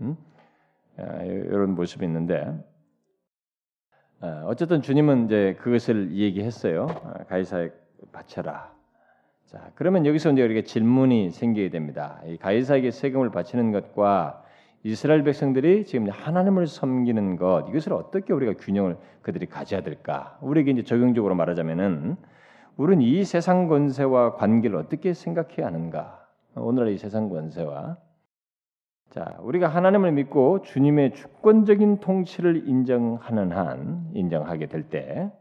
[0.02, 0.18] 음?
[0.98, 2.54] 아, 이런 모습이 있는데
[4.22, 6.88] 아, 어쨌든 주님은 이제 그것을 얘기했어요.
[7.04, 7.72] 아, 가이사에
[8.12, 8.74] 바쳐라.
[9.46, 12.22] 자, 그러면 여기서 이제 우리가 질문이 생기게 됩니다.
[12.26, 14.43] 이 가이사에게 세금을 바치는 것과
[14.84, 20.38] 이스라엘 백성들이 지금 하나님을 섬기는 것 이것을 어떻게 우리가 균형을 그들이 가져야 될까?
[20.42, 22.18] 우리에게 이제 적용적으로 말하자면은
[22.76, 26.26] 우리는 이 세상 권세와 관계를 어떻게 생각해야 하는가?
[26.56, 27.98] 오늘 이 세상 권세와
[29.12, 35.32] 자 우리가 하나님을 믿고 주님의 주권적인 통치를 인정하는 한 인정하게 될 때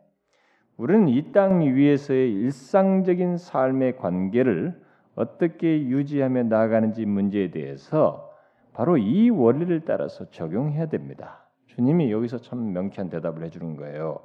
[0.77, 4.81] 우리는 이 땅 위에서의 일상적인 삶의 관계를
[5.15, 8.32] 어떻게 유지하며 나아가는지 문제에 대해서
[8.73, 11.47] 바로 이 원리를 따라서 적용해야 됩니다.
[11.67, 14.21] 주님이 여기서 참 명쾌한 대답을 해주는 거예요.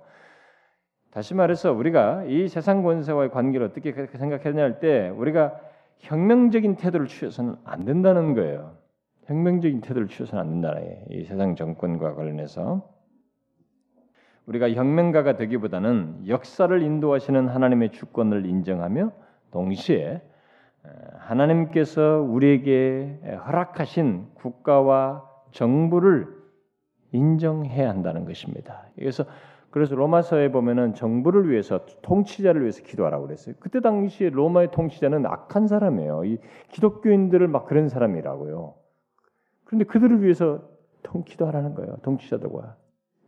[1.12, 5.60] 다시 말해서 우리가 이 세상 권세와의 관계를 어떻게 생각해야 할 때 우리가
[6.00, 8.78] 혁명적인 태도를 취해서는 안 된다는 거예요.
[9.24, 11.04] 혁명적인 태도를 취해서는 안 된다는 거예요.
[11.10, 12.88] 이 세상 정권과 관련해서
[14.46, 19.12] 우리가 혁명가가 되기보다는 역사를 인도하시는 하나님의 주권을 인정하며
[19.52, 20.22] 동시에
[21.20, 26.28] 하나님께서 우리에게 허락하신 국가와 정부를
[27.12, 28.84] 인정해야 한다는 것입니다.
[28.96, 29.26] 그래서
[29.70, 33.56] 그래서 로마서에 보면은 정부를 위해서 통치자를 위해서 기도하라고 그랬어요.
[33.60, 36.26] 그때 당시에 로마의 통치자는 악한 사람이에요.
[36.26, 36.40] 이
[36.72, 38.74] 기독교인들을 막 그런 사람이라고요.
[39.66, 40.62] 그런데 그들을 위해서
[41.04, 41.98] 통 기도하라는 거예요.
[42.02, 42.76] 통치자들과.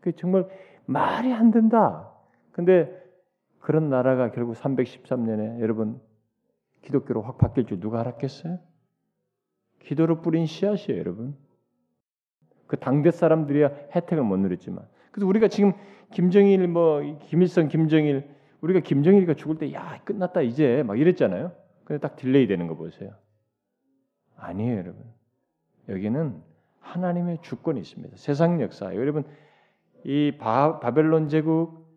[0.01, 0.47] 그 정말
[0.85, 2.09] 말이 안 된다.
[2.51, 2.89] 근데
[3.59, 5.99] 그런 나라가 결국 313년에 여러분
[6.81, 8.59] 기독교로 확 바뀔 줄 누가 알았겠어요?
[9.79, 11.35] 기도로 뿌린 씨앗이에요, 여러분.
[12.67, 14.87] 그 당대 사람들이야 혜택을 못 누렸지만.
[15.11, 15.73] 그래서 우리가 지금
[16.11, 18.29] 김정일 뭐 김일성 김정일
[18.61, 21.51] 우리가 김정일이가 죽을 때 야 끝났다 이제 막 이랬잖아요.
[21.83, 23.11] 근데 딱 delay 되는 거 보세요.
[24.35, 25.03] 아니에요, 여러분.
[25.87, 26.41] 여기는
[26.79, 28.15] 하나님의 주권이 있습니다.
[28.17, 28.93] 세상 역사.
[28.95, 29.23] 여러분
[30.03, 31.87] 이 바, 바벨론 제국,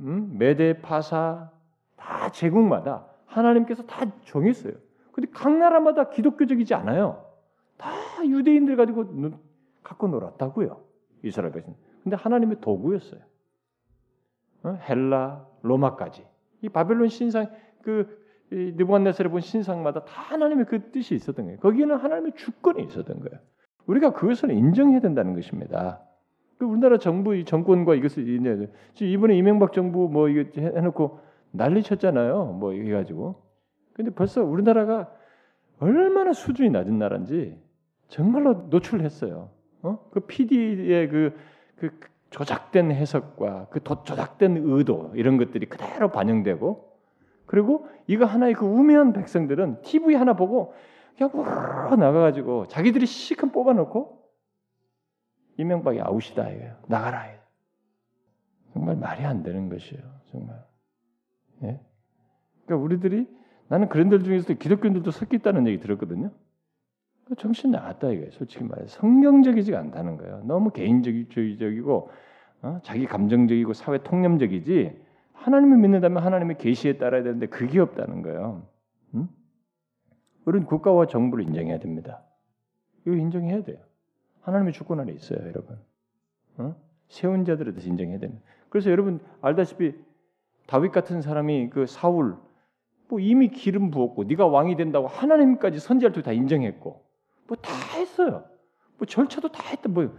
[0.00, 0.36] 음?
[0.38, 1.50] 메데 파사
[1.96, 4.74] 다 제국마다 하나님께서 다 정했어요.
[5.12, 7.24] 근데 각 나라마다 기독교적이지 않아요.
[7.76, 7.90] 다
[8.24, 9.32] 유대인들 가지고
[9.82, 10.82] 갖고 놀았다고요.
[11.22, 11.74] 이스라엘 백성.
[12.02, 13.20] 근데 하나님의 도구였어요.
[14.64, 14.78] 어?
[14.88, 16.26] 헬라, 로마까지.
[16.62, 17.50] 이 바벨론 신상
[17.82, 21.58] 그 느부갓네살을 본 신상마다 다 하나님의 그 뜻이 있었던 거예요.
[21.60, 23.40] 거기에는 하나님의 주권이 있었던 거예요.
[23.86, 26.00] 우리가 그것을 인정해야 된다는 것입니다.
[26.58, 28.26] 그 우리나라 정부 정권과 이것을
[29.00, 31.20] 이번에 이명박 정부 뭐 이거 해놓고
[31.50, 32.56] 난리 쳤잖아요.
[32.58, 33.42] 뭐 해가지고.
[33.94, 35.10] 근데 벌써 우리나라가
[35.78, 37.58] 얼마나 수준이 낮은 나라인지
[38.08, 39.50] 정말로 노출했어요.
[39.82, 40.08] 어?
[40.10, 41.38] 그 PD의 그,
[41.76, 41.90] 그
[42.30, 46.96] 조작된 해석과 그 조작된 의도 이런 것들이 그대로 반영되고
[47.46, 50.74] 그리고 이거 하나의 그 우매한 백성들은 TV 하나 보고
[51.16, 54.22] 그냥 우 나가가지고 자기들이 시큰 뽑아놓고
[55.58, 56.76] 이명박이 아웃이다 이거예요.
[56.88, 57.26] 나가라.
[58.72, 60.02] 정말 말이 안 되는 것이에요.
[60.30, 60.62] 정말.
[61.62, 61.80] 예?
[62.64, 63.26] 그러니까 우리들이
[63.68, 66.30] 나는 그런들 중에서도 기독교인들도 섞여 있다는 얘기 들었거든요.
[67.38, 68.30] 정신 나갔다 이거예요.
[68.30, 70.42] 솔직히 말해 성경적이지 않다는 거예요.
[70.44, 72.10] 너무 개인적이고
[72.62, 72.80] 어?
[72.84, 74.96] 자기 감정적이고 사회 통념적이지
[75.32, 78.66] 하나님을 믿는다면 하나님의 계시에 따라야 되는데 그게 없다는 거예요.
[79.14, 79.28] 응?
[80.44, 82.22] 우리는 국가와 정부를 인정해야 됩니다.
[83.02, 83.78] 이걸 인정해야 돼요.
[84.42, 85.78] 하나님의 주권 안에 있어요, 여러분.
[86.58, 86.76] 어?
[87.08, 88.42] 세운 자들에 대해서 인정해야 됩니다.
[88.68, 89.94] 그래서 여러분 알다시피
[90.66, 92.36] 다윗 같은 사람이 그 사울
[93.08, 97.04] 뭐 이미 기름 부었고 네가 왕이 된다고 하나님까지 선지할 때 다 인정했고
[97.46, 98.44] 뭐 다 했어요.
[98.98, 99.88] 뭐 절차도 다 했다.
[99.88, 100.10] 뭐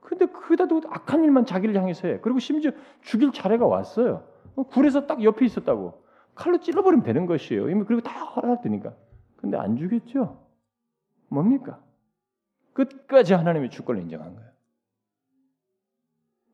[0.00, 2.18] 근데 그다도 악한 일만 자기를 향해서 해.
[2.20, 4.24] 그리고 심지어 죽일 차례가 왔어요.
[4.56, 6.02] 어, 굴에서 딱 옆에 있었다고.
[6.34, 7.68] 칼로 찔러버리면 되는 것이에요.
[7.68, 8.94] 이미 그리고 다 허락되니까.
[9.36, 10.40] 근데 안 주겠죠?
[11.28, 11.80] 뭡니까?
[12.72, 14.50] 끝까지 하나님의 주권을 인정한 거예요.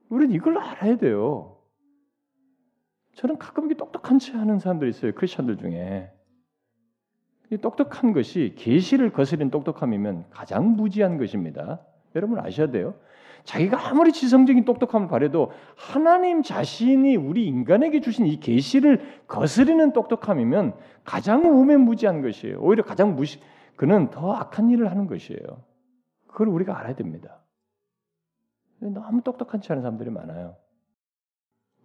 [0.09, 1.56] 우리는 이걸 알아야 돼요.
[3.17, 5.13] 저는 가끔 이게 똑똑한 체 하는 사람들이 있어요.
[5.13, 6.13] 크리스천들 중에.
[7.63, 11.81] 똑똑한 것이 계시를 거스린 똑똑함이면 가장 무지한 것입니다.
[12.15, 12.95] 여러분 아셔야 돼요.
[13.45, 20.75] 자기가 아무리 지성적인 똑똑함을 바래도 하나님 자신이 우리 인간에게 주신 이 계시를 거스르는 똑똑함이면
[21.05, 22.59] 가장 우매무지한 것이에요.
[22.61, 23.41] 오히려 가장 무시
[23.77, 25.41] 그는 더 악한 일을 하는 것이에요.
[26.27, 27.39] 그걸 우리가 알아야 됩니다.
[28.81, 30.57] 너무 똑똑한 척 하는 사람들이 많아요.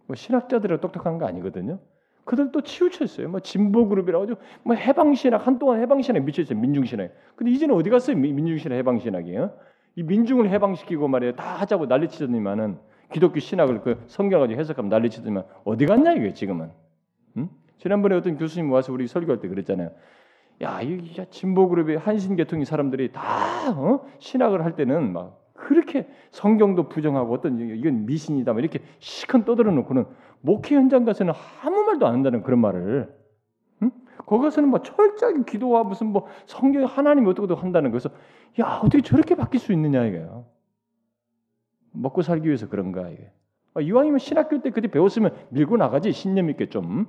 [0.06, 1.78] 뭐 신학자들은 똑똑한 거 아니거든요.
[2.24, 3.28] 그들도 치우쳤어요.
[3.28, 4.26] 뭐 진보 그룹이라고
[4.62, 6.58] 뭐 해방 신학 한동안 해방 신학 미쳤어요.
[6.58, 7.10] 민중 신학.
[7.36, 8.16] 근데 이제는 어디 갔어요?
[8.16, 9.52] 민중 신학 해방 신학이요?
[9.96, 11.34] 이 민중을 해방시키고 말이에요.
[11.34, 12.78] 다 하자고 난리치더니만은
[13.12, 16.70] 기독교 신학을 그 성경을 가지고 해석하면 난리치더니만 어디 갔냐 이게 지금은.
[17.36, 17.48] 응?
[17.78, 19.90] 지난번에 어떤 교수님 와서 우리 설교할 때 그랬잖아요.
[20.62, 24.06] 야, 이 진보 그룹의 한신 계통의 사람들이 다 어?
[24.18, 30.06] 신학을 할 때는 막 그렇게 성경도 부정하고 어떤 이건 미신이다 막 이렇게 시큰 떠들어 놓고는
[30.40, 33.14] 목회 현장 가서는 아무 말도 안 한다는 그런 말을
[33.82, 33.90] 응?
[34.26, 38.10] 거기 가서는 뭐 철저하게 기도와 무슨 뭐 성경 하나님 어떻게 한다는 거서
[38.60, 40.46] 야 어떻게 저렇게 바뀔 수 있느냐 이거예요.
[41.92, 43.30] 먹고 살기 위해서 그런가 이게.
[43.74, 47.06] 아, 이왕이면 신학교 때 그때 배웠으면 밀고 나가지 신념 있게 좀.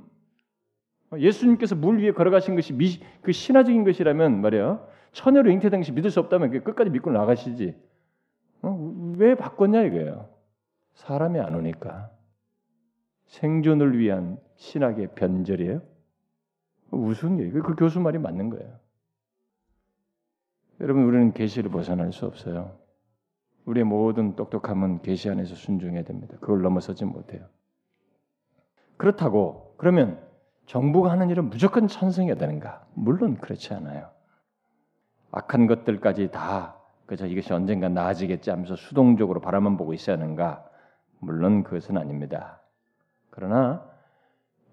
[1.09, 6.11] 아, 예수님께서 물 위에 걸어가신 것이 미, 그 신화적인 것이라면 말이야 처녀로 잉태된 것이 믿을
[6.11, 7.75] 수 없다면 끝까지 믿고 나가시지.
[8.63, 9.13] 어?
[9.17, 10.29] 왜 바꿨냐 이거예요.
[10.93, 12.09] 사람이 안 오니까.
[13.27, 15.81] 생존을 위한 신학의 변절이에요.
[16.91, 17.51] 우스운 얘기.
[17.51, 18.79] 그 교수 말이 맞는 거예요.
[20.79, 22.77] 여러분 우리는 계시를 벗어날 수 없어요.
[23.65, 26.37] 우리의 모든 똑똑함은 계시 안에서 순종해야 됩니다.
[26.39, 27.47] 그걸 넘어서지 못해요.
[28.97, 30.21] 그렇다고 그러면
[30.65, 32.85] 정부가 하는 일은 무조건 찬성해야 되는가?
[32.93, 34.09] 물론 그렇지 않아요.
[35.31, 40.65] 악한 것들까지 다 그저 이것이 언젠가 나아지겠지 하면서 수동적으로 바라만 보고 있어야 하는가?
[41.19, 42.61] 물론 그것은 아닙니다.
[43.29, 43.85] 그러나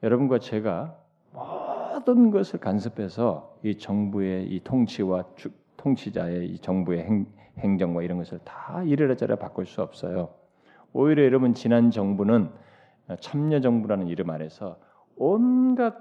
[0.03, 0.97] 여러분과 제가
[1.33, 7.27] 모든 것을 간섭해서 이 정부의 이 통치와 주, 통치자의 이 정부의 행,
[7.59, 10.31] 행정과 이런 것을 다 이래저래 바꿀 수 없어요.
[10.93, 12.51] 오히려 여러분 지난 정부는
[13.21, 14.79] 참여 정부라는 이름 아래서
[15.17, 15.97] 온갖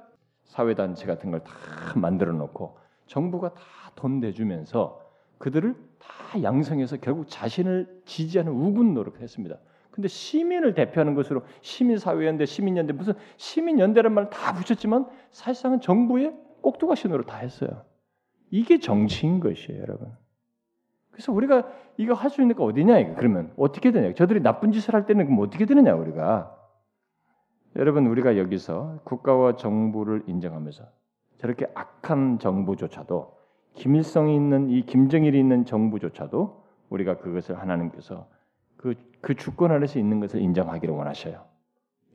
[0.45, 1.51] 사회 단체 같은 걸 다
[1.95, 3.61] 만들어 놓고 정부가 다
[3.95, 5.01] 돈 내주면서
[5.39, 9.57] 그들을 다 양성해서 결국 자신을 지지하는 우군 노릇을 했습니다.
[9.91, 17.25] 근데 시민을 대표하는 것으로 시민사회연대, 시민연대 무슨 시민연대란 말을 다 붙였지만 사실상은 정부의 꼭두각시 노릇을
[17.25, 17.83] 다 했어요.
[18.51, 20.11] 이게 정치인 것이에요, 여러분.
[21.11, 24.13] 그래서 우리가 이거 할 수 있는 게 어디냐 이거 그러면 어떻게 되냐?
[24.13, 26.55] 저들이 나쁜 짓을 할 때는 그럼 어떻게 되느냐 우리가?
[27.75, 30.83] 여러분 우리가 여기서 국가와 정부를 인정하면서
[31.39, 33.37] 저렇게 악한 정부조차도
[33.75, 38.27] 김일성이 있는 이 김정일이 있는 정부조차도 우리가 그것을 하나님께서
[38.77, 41.45] 그, 그 주권 아래서 있는 것을 인정하기를 원하셔요.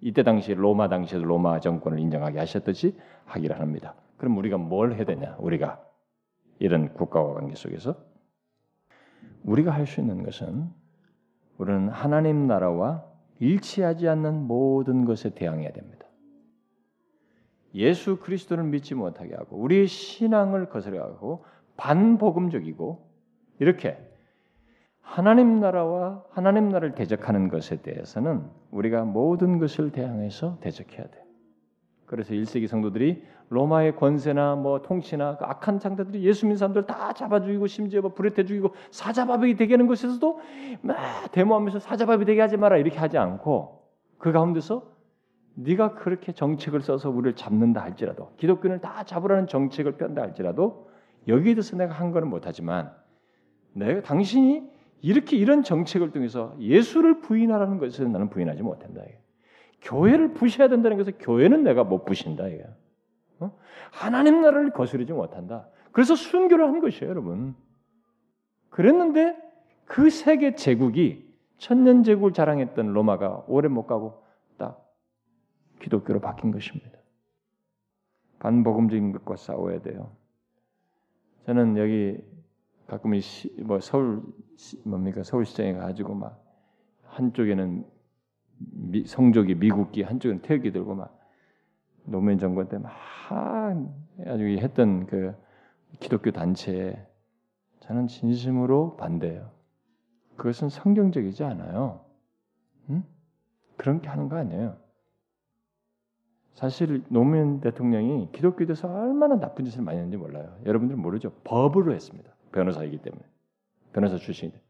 [0.01, 3.95] 이때 당시 로마 당시에도 로마 정권을 인정하게 하셨듯이 하기를 합니다.
[4.17, 5.37] 그럼 우리가 뭘 해야 되냐?
[5.39, 5.83] 우리가
[6.59, 7.97] 이런 국가와 관계 속에서
[9.45, 10.71] 우리가 할 수 있는 것은
[11.59, 13.05] 우리는 하나님 나라와
[13.41, 16.07] 일치하지 않는 모든 것에 대항해야 됩니다.
[17.75, 21.45] 예수 그리스도를 믿지 못하게 하고 우리의 신앙을 거스려 하고
[21.77, 23.05] 반복음적이고
[23.59, 23.99] 이렇게
[25.01, 31.25] 하나님 나라와 하나님 나라를 대적하는 것에 대해서는 우리가 모든 것을 대항해서 대적해야 돼.
[32.07, 37.41] 그래서 1세기 성도들이 로마의 권세나 뭐 통치나 그 악한 장자들이 예수 믿는 사람들 다 잡아
[37.41, 40.41] 죽이고 심지어 뭐 불에 태 죽이고 사자밥이 되게 하는 것에서도
[40.81, 40.97] 막
[41.33, 43.83] 데모하면서 사자밥이 되게 하지 마라 이렇게 하지 않고
[44.19, 44.94] 그 가운데서
[45.55, 50.91] 네가 그렇게 정책을 써서 우리를 잡는다 할지라도 기독교를 다 잡으라는 정책을 편다 할지라도
[51.29, 52.93] 여기에 대해서 내가 한 거는 못하지만
[53.73, 59.03] 내가 당신이 이렇게 이런 정책을 통해서 예수를 부인하라는 것을 나는 부인하지 못한다.
[59.83, 62.49] 교회를 부셔야 된다는 것은 교회는 내가 못 부신다.
[62.49, 62.65] 이게.
[63.39, 63.53] 어?
[63.91, 65.69] 하나님 나라를 거스르지 못한다.
[65.93, 67.55] 그래서 순교를 한 것이에요, 여러분.
[68.71, 69.37] 그랬는데
[69.85, 71.25] 그 세계 제국이
[71.59, 74.24] 천년 제국을 자랑했던 로마가 오래 못 가고 딱
[75.85, 76.99] 기독교로 바뀐 것입니다.
[78.39, 80.17] 반복음적인 것과 싸워야 돼요.
[81.47, 82.19] 저는 여기
[82.87, 83.13] 가끔
[83.65, 84.23] 뭐 서울
[84.85, 86.43] 뭡니까 서울시장에 가지고 막
[87.05, 87.85] 한쪽에는
[88.59, 91.19] 미, 성적이 미국기 한쪽은 태극기 들고 막
[92.05, 92.93] 노무현 정권 때 막
[94.27, 95.35] 아주 했던 그
[96.01, 97.07] 기독교 단체에
[97.81, 99.51] 저는 진심으로 반대해요.
[100.37, 102.05] 그것은 성경적이지 않아요.
[102.91, 103.05] 응?
[103.77, 104.84] 그런 게 하는 거 아니에요.
[106.55, 110.57] 사실 노무현 대통령이 기독교에 대해서 얼마나 나쁜 짓을 많이 했는지 몰라요.
[110.65, 111.33] 여러분들은 모르죠.
[111.45, 112.31] 법으로 했습니다.
[112.53, 113.23] 변호사이기 때문에.
[113.93, 114.61] 변호사 출신인데.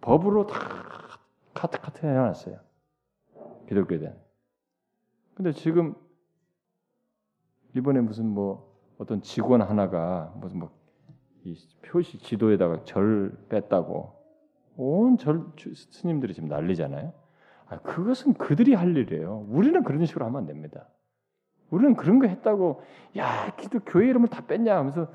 [0.00, 0.56] 법으로 다
[1.54, 2.58] 카트 카트 해놨어요.
[3.68, 4.16] 기독교에 대한.
[5.34, 5.94] 근데 지금
[7.76, 10.82] 이번에 무슨 뭐 어떤 직원 하나가 무슨 뭐
[11.44, 14.12] 이 표시 지도에다가 절 뺐다고
[14.76, 15.44] 온 절
[15.90, 17.12] 스님들이 지금 난리잖아요.
[17.66, 19.46] 아, 그것은 그들이 할 일이에요.
[19.48, 20.88] 우리는 그런 식으로 하면 안 됩니다.
[21.72, 22.82] 우리는 그런 거 했다고
[23.16, 25.08] 야 기도 교회 이름을 다 뺐냐 하면서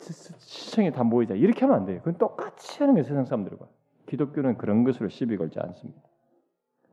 [0.00, 1.98] 시청에 다 모이자 이렇게 하면 안 돼요.
[2.00, 3.66] 그건 똑같이 하는 게 세상 사람들과
[4.06, 6.00] 기독교는 그런 것으로 시비 걸지 않습니다.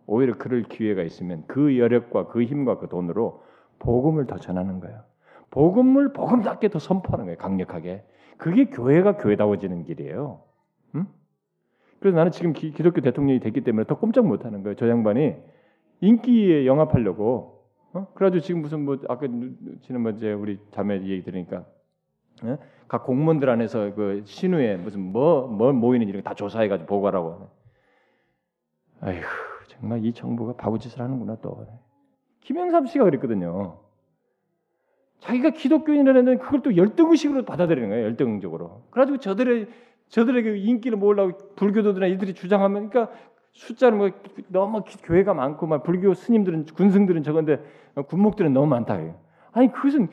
[0.05, 3.43] 오히려 그럴 기회가 있으면 그 여력과 그 힘과 그 돈으로
[3.79, 5.01] 복음을 더 전하는 거예요.
[5.49, 7.37] 복음을 복음답게 더 선포하는 거예요.
[7.37, 8.05] 강력하게.
[8.37, 10.41] 그게 교회가 교회다워지는 길이에요.
[10.95, 11.07] 응?
[11.99, 14.75] 그래서 나는 지금 기, 독교 대통령이 됐기 때문에 더 꼼짝 못하는 거예요.
[14.75, 15.35] 저 양반이
[16.01, 17.58] 인기에 영합하려고.
[17.93, 18.07] 어?
[18.13, 19.27] 그래가지고 지금 무슨 뭐 아까
[19.81, 21.65] 지난번에 우리 자매 얘기 들으니까
[22.43, 22.57] 어?
[22.87, 27.49] 각 공무원들 안에서 그 신우에 무슨 뭐뭐 뭐 모이는 이런 다 조사해가지고 보고하라고.
[29.01, 29.21] 아휴
[29.67, 31.67] 정말 이 정부가 바보짓을 하는구나 또.
[32.41, 33.79] 김영삼 씨가 그랬거든요.
[35.19, 38.05] 자기가 기독교인이라는 그걸 또 열등의식으로 받아들이는 거예요.
[38.05, 38.83] 열등적으로.
[38.89, 39.67] 그래가지고 저들의
[40.07, 43.15] 저들에게 인기를 모으려고 불교도들이나 이들이 주장하면 그러니까
[43.51, 44.09] 숫자는 뭐
[44.47, 47.59] 너무 교회가 많고 막 불교 스님들은 군승들은 적은데
[48.07, 48.99] 군목들은 너무 많다.
[49.51, 50.09] 아니 그것은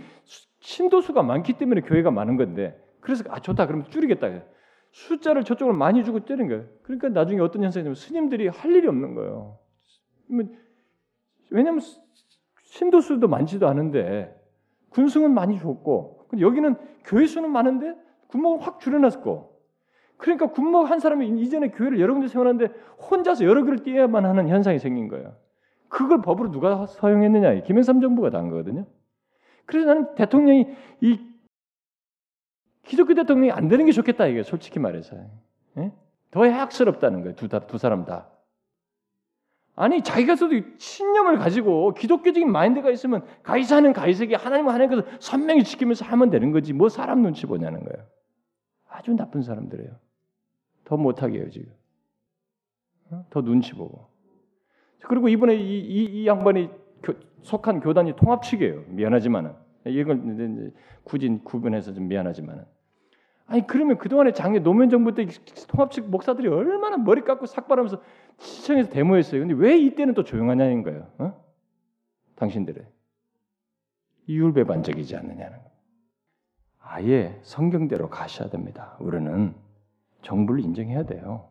[0.60, 4.42] 신도수가 많기 때문에 교회가 많은 건데 그래서 아 좋다 그러면 줄이겠다.
[4.92, 6.64] 숫자를 저쪽으로 많이 주고 때는 거예요.
[6.82, 9.58] 그러니까 나중에 어떤 현상이 되면 스님들이 할 일이 없는 거예요.
[11.50, 11.80] 왜냐하면
[12.62, 14.34] 신도수도 많지도 않은데
[14.88, 17.94] 군승은 많이 줬고 여기는 교회 수는 많은데
[18.28, 19.55] 군목은 확 줄여놨고
[20.16, 22.72] 그러니까 군목 한 사람이 이전에 교회를 여러 군데 세워놨는데
[23.10, 25.34] 혼자서 여러 개를 띄어야만 하는 현상이 생긴 거예요.
[25.88, 27.62] 그걸 법으로 누가 사용했느냐?
[27.62, 28.86] 김영삼 정부가 다한 거거든요.
[29.66, 30.68] 그래서 나는 대통령이
[31.00, 31.20] 이
[32.82, 35.16] 기독교 대통령이 안 되는 게 좋겠다 이게 솔직히 말해서
[35.78, 35.92] 예?
[36.30, 38.28] 더 해악스럽다는 거예요 두, 두 사람 다.
[39.74, 46.50] 아니 자기가서도 신념을 가지고 기독교적인 마인드가 있으면 가이사는 가이사에게 하나님과 하나님께서 선명히 지키면서 하면 되는
[46.50, 48.06] 거지 뭐 사람 눈치 보냐는 거예요.
[48.88, 49.90] 아주 나쁜 사람들이에요.
[50.86, 51.70] 더 못하게 해요 지금.
[53.10, 53.26] 어?
[53.28, 54.08] 더 눈치 보고.
[55.00, 56.70] 그리고 이번에 이, 이, 이 양반이
[57.42, 58.84] 속한 교단이 통합 측이에요.
[58.88, 59.52] 미안하지만은
[59.84, 60.72] 이걸
[61.04, 62.64] 굳이 구분해서 좀 미안하지만은
[63.46, 65.26] 아니 그러면 그동안에 장례 노무현 정부 때
[65.68, 68.02] 통합 측 목사들이 얼마나 머리 깎고 삭발하면서
[68.38, 69.40] 시청에서 데모했어요.
[69.40, 71.12] 근데 왜 이때는 또 조용하냐는 거예요.
[71.18, 71.44] 어?
[72.34, 72.84] 당신들의
[74.26, 75.58] 이율배반적이지 않느냐는.
[76.78, 78.96] 아예 성경대로 가셔야 됩니다.
[78.98, 79.54] 우리는
[80.26, 81.48] 정부를 인정해야 돼요.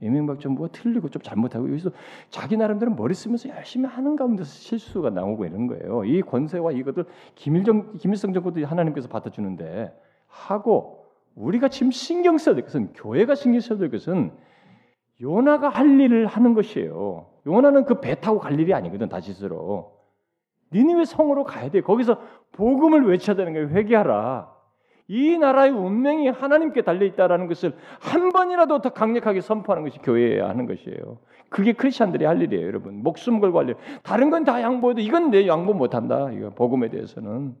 [0.00, 1.90] 이명박 정부가 틀리고 좀 잘못하고 여기서
[2.28, 6.04] 자기 나름대로 머리 쓰면서 열심히 하는 가운데서 실수가 나오고 이런 거예요.
[6.04, 7.04] 이 권세와 이것들
[7.36, 9.92] 김일정 김일성 정부도 하나님께서 받아주는데
[10.26, 11.04] 하고
[11.36, 14.32] 우리가 지금 신경 써야 될 것은 교회가 신경 써야 될 것은
[15.20, 17.26] 요나가 할 일을 하는 것이에요.
[17.46, 19.92] 요나는 그 배 타고 갈 일이 아니거든 다시스로.
[20.72, 21.80] 니니의 성으로 가야 돼.
[21.80, 22.20] 거기서
[22.52, 23.68] 복음을 외쳐야 되는 거예요.
[23.68, 24.51] 회개하라.
[25.12, 30.64] 이 나라의 운명이 하나님께 달려 있다라는 것을 한 번이라도 더 강력하게 선포하는 것이 교회에 하는
[30.64, 31.18] 것이에요.
[31.50, 33.02] 그게 크리스천들이 할 일이에요, 여러분.
[33.02, 33.74] 목숨 걸고 할 일.
[34.02, 36.30] 다른 건 다 양보해도 이건 내 양보 못 한다.
[36.32, 37.54] 이거 복음에 대해서는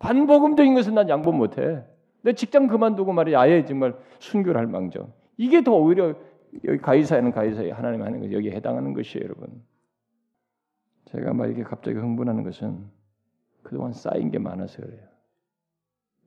[0.00, 1.84] 반복음적인 것은 난 양보 못 해.
[2.22, 3.40] 내 직장 그만두고 말이야.
[3.40, 5.12] 아예 정말 순교를 할 망정.
[5.36, 6.14] 이게 더 오히려
[6.64, 9.62] 여기 가이사에는 가이사에 하나님 하는 것 여기에 해당하는 것이에요, 여러분.
[11.04, 12.84] 제가 막 이렇게 갑자기 흥분하는 것은
[13.62, 15.09] 그동안 쌓인 게 많아서 그래요.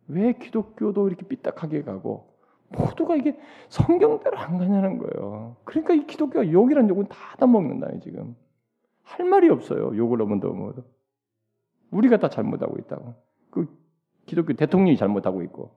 [0.08, 2.34] 왜 기독교도 이렇게 삐딱하게 가고
[2.70, 3.38] 모두가 이게
[3.70, 5.56] 성경대로 안 가냐는 거예요.
[5.64, 8.36] 그러니까 이 기독교가 욕이란 욕은 다 먹는다 지금.
[9.04, 9.96] 할 말이 없어요.
[9.96, 10.84] 욕을 하면 더 뭐도.
[11.92, 13.14] 우리가 다 잘못하고 있다고.
[13.52, 13.68] 그
[14.26, 15.76] 기독교 대통령이 잘못하고 있고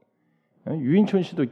[0.65, 0.71] 어?
[0.71, 1.45] 유인촌 씨도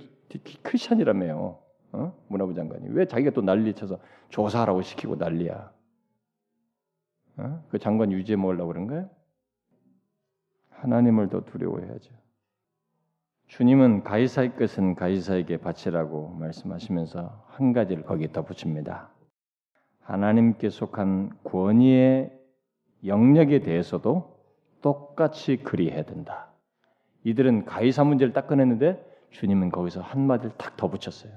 [0.64, 1.60] 크리스천이라며요.
[1.92, 2.24] 어?
[2.28, 4.00] 문화부 장관이 왜 자기가 또 난리쳐서
[4.30, 5.72] 조사하라고 시키고 난리야.
[7.38, 7.64] 어?
[7.70, 9.10] 그 장관 유지해 먹으려고 그런 거예요?
[10.72, 12.14] 하나님을 더 두려워해야죠.
[13.48, 19.10] 주님은 가이사의 것은 가이사에게 바치라고 말씀하시면서 한 가지를 거기에 덧붙입니다.
[20.02, 22.32] 하나님께 속한 권위의
[23.06, 24.36] 영역에 대해서도
[24.82, 26.52] 똑같이 그리해야 된다.
[27.24, 31.34] 이들은 가이사 문제를 딱 꺼냈는데 주님은 거기서 한 마디를 탁 덧붙였어요.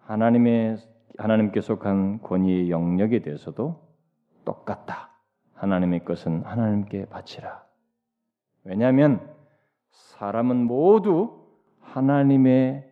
[0.00, 0.76] 하나님의
[1.18, 3.80] 하나님께 속한 권위의 영역에 대해서도
[4.44, 5.10] 똑같다.
[5.54, 7.64] 하나님의 것은 하나님께 바치라.
[8.64, 9.33] 왜냐하면
[9.94, 11.46] 사람은 모두
[11.80, 12.90] 하나님의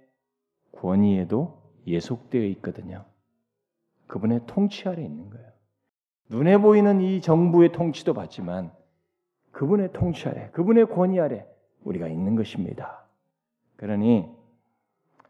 [0.73, 3.05] 권위에도 예속되어 있거든요.
[4.07, 5.51] 그분의 통치 아래 있는 거예요.
[6.29, 8.73] 눈에 보이는 이 정부의 통치도 받지만
[9.51, 11.47] 그분의 통치 아래, 그분의 권위 아래
[11.85, 13.05] 우리가 있는 것입니다.
[13.77, 14.29] 그러니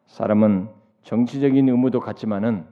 [0.07, 0.69] 사람은
[1.03, 2.67] 정치적인 의무도 갖지만은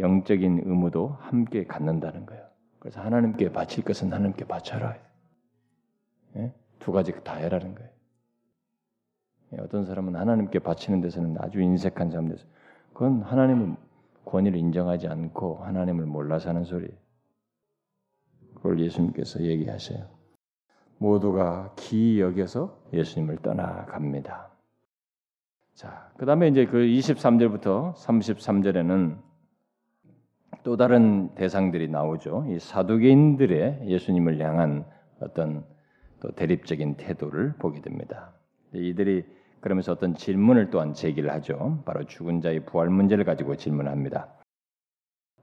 [0.00, 2.44] 영적인 의무도 함께 갖는다는 거예요.
[2.80, 4.98] 그래서 하나님께 바칠 것은 하나님께 바쳐라.
[6.36, 6.52] 예?
[6.78, 7.90] 두 가지 다 해라는 거예요.
[9.52, 12.44] 예, 어떤 사람은 하나님께 바치는 데서는 아주 인색한 사람 돼서
[12.92, 13.76] 그건 하나님의
[14.24, 16.88] 권위를 인정하지 않고 하나님을 몰라서 하는 소리.
[18.54, 20.06] 그걸 예수님께서 얘기하세요.
[20.98, 24.50] 모두가 기 여겨서 예수님을 떠나갑니다.
[25.74, 29.18] 자, 그 다음에 이제 그 23절부터 33절에는
[30.62, 32.46] 또 다른 대상들이 나오죠.
[32.48, 34.86] 이 사두개인들의 예수님을 향한
[35.20, 35.64] 어떤
[36.20, 38.32] 또 대립적인 태도를 보게 됩니다.
[38.72, 39.24] 이들이
[39.60, 41.82] 그러면서 어떤 질문을 또한 제기를 하죠.
[41.86, 44.28] 바로 죽은 자의 부활 문제를 가지고 질문합니다.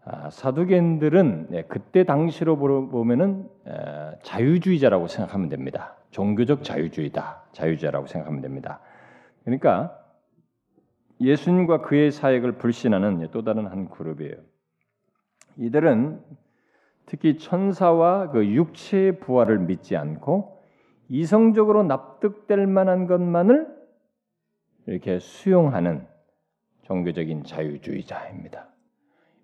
[0.03, 5.95] 아, 사두개인들은 네, 그때 당시로 보면은 에, 자유주의자라고 생각하면 됩니다.
[6.09, 8.79] 종교적 자유주의다, 자유주의자라고 생각하면 됩니다.
[9.43, 9.97] 그러니까
[11.19, 14.35] 예수님과 그의 사역을 불신하는 또 다른 한 그룹이에요.
[15.57, 16.19] 이들은
[17.05, 20.60] 특히 천사와 그 육체의 부활을 믿지 않고
[21.11, 23.67] 이성적으로 납득될 만한 것만을
[24.87, 26.07] 이렇게 수용하는
[26.83, 28.69] 종교적인 자유주의자입니다.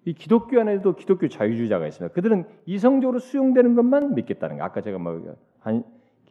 [0.05, 2.13] 이 기독교 안에도 기독교 자유주의자가 있습니다.
[2.13, 4.63] 그들은 이성적으로 수용되는 것만 믿겠다는 거.
[4.63, 5.83] 아까 제가 뭐한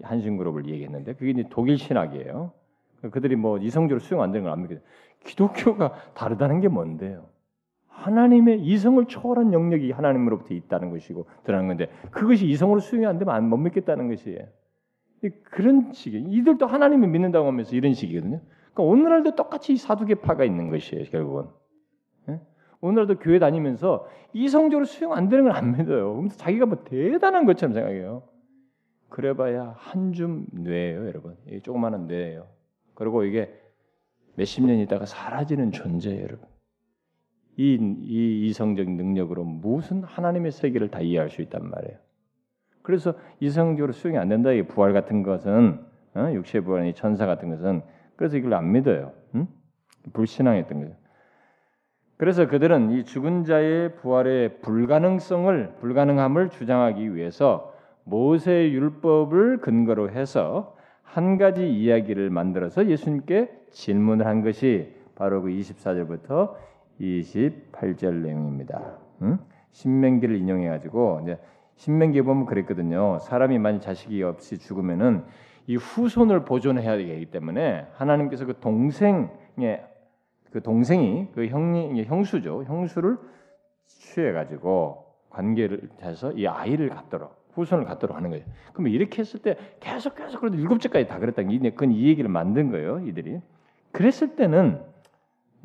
[0.03, 2.53] 한신 그룹을 얘기했는데 그게 이제 독일 신학이에요.
[3.11, 4.81] 그들이 뭐 이성적으로 수용 안 되는 걸 안 믿게.
[5.25, 7.27] 기독교가 다르다는 게 뭔데요?
[7.89, 13.59] 하나님의 이성을 초월한 영역이 하나님으로부터 있다는 것이고 드러난 건데 그것이 이성으로 수용이 안 되면 못
[13.59, 14.47] 믿겠다는 것이에요.
[15.45, 16.29] 그런 식이에요.
[16.29, 18.41] 이들도 하나님을 믿는다고 하면서 이런 식이거든요.
[18.75, 21.05] 그러니까 오늘날도 똑같이 사두개파가 있는 것이에요.
[21.05, 21.47] 결국은.
[22.29, 22.41] 예?
[22.81, 26.29] 오늘날도 교회 다니면서 이성적으로 수용 안 되는 걸 안 믿어요.
[26.37, 28.23] 자기가 뭐 대단한 것처럼 생각해요.
[29.09, 31.37] 그래봐야 한 줌 뇌예요, 여러분.
[31.47, 32.49] 이게 조그마한 뇌예요.
[32.95, 33.53] 그리고 이게
[34.37, 36.47] 몇십 년 있다가 사라지는 존재예요, 여러분.
[37.57, 41.99] 이, 이 이성적 능력으로 무슨 하나님의 세계를 다 이해할 수 있단 말이에요.
[42.87, 44.53] 그래서 이성적으로 수용이 안 된다.
[44.53, 45.81] 이 부활 같은 것은
[46.15, 46.31] 어?
[46.33, 47.83] 육체 부활이 천사 같은 것은
[48.15, 49.11] 그래서 이걸 안 믿어요.
[49.35, 49.49] 응?
[50.13, 50.95] 불신앙했던 거죠.
[52.17, 57.75] 그래서 그들은 이 죽은 자의 부활의 불가능성을 불가능함을 주장하기 위해서
[58.05, 66.55] 모세 율법을 근거로 해서 한 가지 이야기를 만들어서 예수님께 질문을 한 것이 바로 그 24절부터
[67.01, 68.97] 28절 내용입니다.
[69.23, 69.39] 응?
[69.73, 71.37] 신명기를 인용해 가지고 이제
[71.77, 73.19] 신명기에 보면 그랬거든요.
[73.21, 75.25] 사람이 만약 자식이 없이 죽으면은
[75.67, 79.85] 이 후손을 보존해야 되기 때문에 하나님께서 그 동생의
[80.51, 82.65] 그 동생이 그 형이 형수죠.
[82.65, 83.19] 형수를
[83.87, 88.45] 취해 가지고 관계를 해서 이 아이를 갖도록 후손을 갖도록 하는 거예요.
[88.73, 91.43] 그러면 이렇게 했을 때 계속 계속 그래도 일곱째까지 다 그랬다.
[91.43, 93.01] 이 그건 이 얘기를 만든 거예요.
[93.01, 93.41] 이들이.
[93.93, 94.81] 그랬을 때는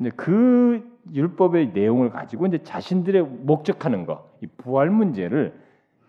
[0.00, 5.54] 이제 그 율법의 내용을 가지고 이제 자신들의 목적하는 거, 이 부활 문제를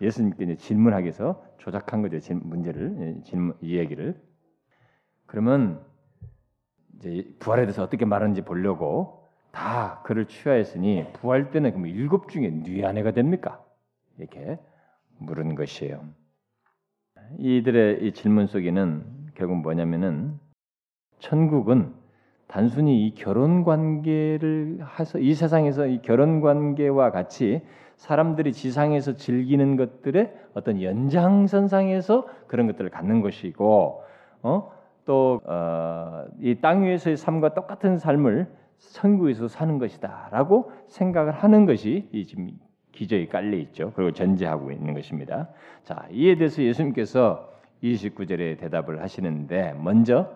[0.00, 2.18] 예수님께 질문하기 위해서 조작한 거죠.
[2.34, 4.20] 문제를 예, 질문 이 얘기를.
[5.26, 5.84] 그러면
[6.96, 12.84] 이제 부활에 대해서 어떻게 말하는지 보려고 다 그를 취하였으니 부활 때는 그럼 일곱 중에 네
[12.84, 13.64] 아내가 됩니까?
[14.18, 14.58] 이렇게
[15.18, 16.04] 물은 것이에요.
[17.38, 20.38] 이들의 이 질문 속에는 결국 뭐냐면은
[21.20, 21.94] 천국은
[22.46, 27.62] 단순히 이 결혼 관계를 해서 이 세상에서 이 결혼 관계와 같이
[27.96, 34.02] 사람들이 지상에서 즐기는 것들의 어떤 연장선상에서 그런 것들을 갖는 것이고
[34.42, 34.72] 어?
[35.04, 36.26] 또이 어,
[36.60, 42.50] 땅 위에서의 삶과 똑같은 삶을 천국에서 사는 것이다라고 생각을 하는 것이 이 지금
[42.92, 43.92] 기저에 깔려 있죠.
[43.94, 45.48] 그리고 전제하고 있는 것입니다.
[45.82, 50.34] 자, 이에 대해서 예수님께서 29절에 대답을 하시는데 먼저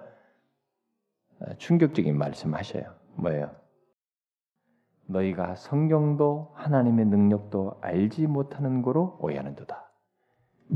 [1.41, 2.85] 어, 충격적인 말씀하셔요.
[3.15, 3.51] 뭐예요?
[5.09, 9.91] 너희가 성경도 하나님의 능력도 알지 못하는 거로 오해하는도다.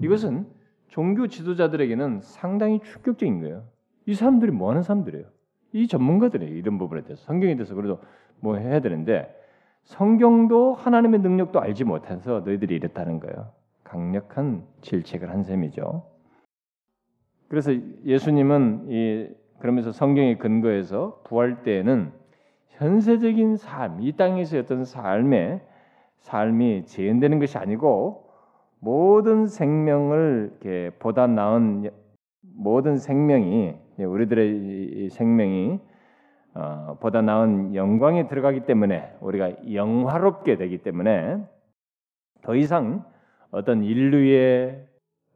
[0.03, 0.47] 이것은
[0.89, 3.65] 종교 지도자들에게는 상당히 충격적인 거예요.
[4.07, 5.27] 이 사람들이 뭐 하는 사람들이에요?
[5.75, 6.55] 이 전문가들이에요.
[6.55, 8.01] 이런 부분에 대해서 성경에 대해서 그래도
[8.41, 9.35] 뭐 해야 되는데
[9.85, 13.53] 성경도 하나님의 능력도 알지 못해서 너희들이 이랬다는 거예요.
[13.85, 16.11] 강력한 질책을 한 셈이죠.
[17.49, 17.73] 그래서
[18.05, 19.29] 예수님은 이
[19.59, 22.13] 그러면서 성경의 근거에서 부활 때에는
[22.73, 25.61] 현세적인 삶, 이 땅에서 어떤 삶의
[26.19, 28.31] 삶이 재현되는 것이 아니고
[28.81, 31.91] 모든 생명을 이렇게 보다 나은
[32.43, 35.81] 모든 생명이 우리들의 생명이
[36.55, 41.39] 어, 보다 나은 영광에 들어가기 때문에 우리가 영화롭게 되기 때문에
[42.43, 43.05] 더 이상
[43.51, 44.87] 어떤 인류의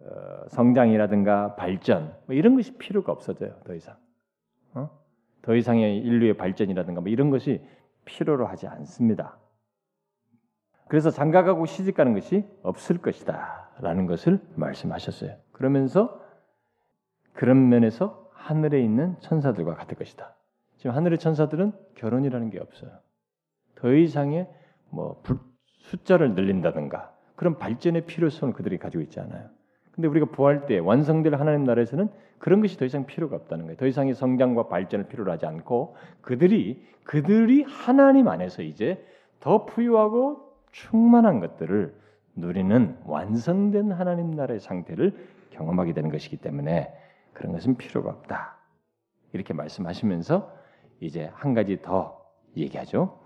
[0.00, 3.54] 어, 성장이라든가 발전 뭐 이런 것이 필요가 없어져요.
[3.64, 4.05] 더 이상 어?
[5.46, 7.64] 더 이상의 인류의 발전이라든가 뭐 이런 것이
[8.04, 9.38] 필요로 하지 않습니다.
[10.88, 15.36] 그래서 장가가고 시집가는 것이 없을 것이다라는 것을 말씀하셨어요.
[15.52, 16.20] 그러면서
[17.32, 20.34] 그런 면에서 하늘에 있는 천사들과 같을 것이다.
[20.78, 22.90] 지금 하늘의 천사들은 결혼이라는 게 없어요.
[23.76, 24.48] 더 이상의
[24.90, 25.22] 뭐
[25.78, 29.48] 숫자를 늘린다든가 그런 발전의 필요성을 그들이 가지고 있지 않아요.
[29.96, 33.76] 근데 우리가 부활 때 완성될 하나님 나라에서는 그런 것이 더 이상 필요가 없다는 거예요.
[33.78, 39.02] 더 이상의 성장과 발전을 필요로 하지 않고 그들이 그들이 하나님 안에서 이제
[39.40, 41.94] 더 부유하고 충만한 것들을
[42.34, 45.16] 누리는 완성된 하나님 나라의 상태를
[45.50, 46.92] 경험하게 되는 것이기 때문에
[47.32, 48.58] 그런 것은 필요가 없다.
[49.32, 50.52] 이렇게 말씀하시면서
[51.00, 52.22] 이제 한 가지 더
[52.56, 53.18] 얘기하죠.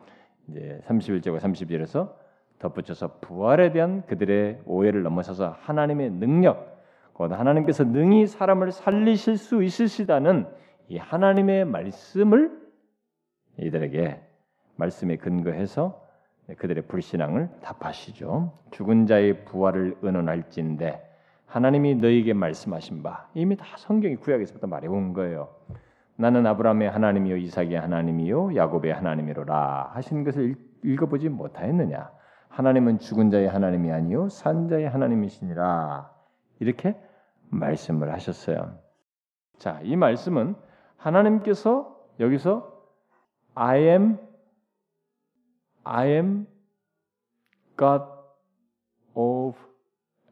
[0.48, 2.12] 이제 31절과 32절에서
[2.60, 6.80] 덧붙여서 부활에 대한 그들의 오해를 넘어서서 하나님의 능력,
[7.12, 10.46] 곧 하나님께서 능히 사람을 살리실 수 있으시다는
[10.88, 12.58] 이 하나님의 말씀을
[13.58, 14.20] 이들에게
[14.76, 16.06] 말씀에 근거해서
[16.56, 18.52] 그들의 불신앙을 답하시죠.
[18.70, 21.08] 죽은 자의 부활을 의논할진데
[21.46, 25.48] 하나님이 너에게 말씀하신 바 이미 다 성경이 구약에서부터 말해온 거예요.
[26.16, 32.10] 나는 아브라함의 하나님이요 이삭의 하나님이요 야곱의 하나님이로라 하신 것을 읽어보지 못하였느냐?
[32.50, 36.10] 하나님은 죽은 자의 하나님이 아니요 산 자의 하나님이시니라
[36.58, 37.00] 이렇게
[37.48, 38.78] 말씀을 하셨어요.
[39.58, 40.54] 자, 이 말씀은
[40.96, 42.84] 하나님께서 여기서
[43.54, 44.18] I am
[45.84, 46.46] I am
[47.78, 48.04] God
[49.14, 49.58] of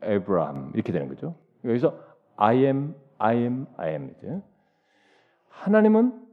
[0.05, 1.35] Abraham 이렇게 되는 거죠.
[1.65, 1.99] 여기서
[2.37, 4.41] I am I am I am 이제
[5.49, 6.27] 하나님은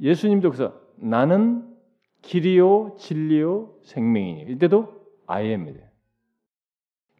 [0.00, 1.76] 예수님도 그래서 나는
[2.22, 5.86] 길이요 진리요 생명이니 이때도 I am입니다.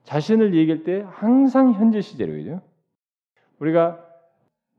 [0.04, 2.60] 자신을 얘기할 때 항상 현재 시제로 죠
[3.58, 4.04] 우리가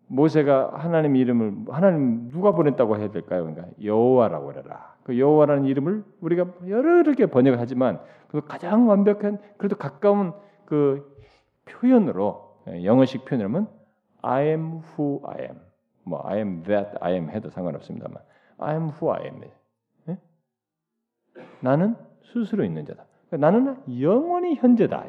[0.07, 3.45] 모세가 하나님 이름을 하나님 누가 보냈다고 해야 될까요?
[3.45, 4.95] 그러니까 여호와라고 그래라.
[5.03, 10.34] 그 여호와라는 이름을 우리가 여러 개 번역하지만 그 가장 완벽한 그래도 가까운
[10.65, 11.17] 그
[11.65, 13.67] 표현으로 예, 영어식 표현이라면
[14.21, 15.59] I am who I am.
[16.03, 18.17] 뭐 I am that I am 해도 상관없습니다만
[18.57, 19.41] I am who I am.
[20.09, 20.17] 예?
[21.61, 23.05] 나는 스스로 있는 자다.
[23.34, 25.06] 그러니까 나는 영원히 현재다.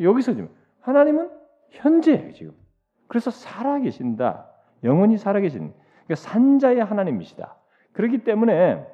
[0.00, 1.30] 여기서 좀 하나님은
[1.70, 2.52] 현재예요 지금.
[3.08, 4.48] 그래서 살아 계신다.
[4.84, 5.72] 영원히 살아 계신.
[6.04, 7.56] 그러니까 산자의 하나님이시다.
[7.92, 8.86] 그렇기 때문에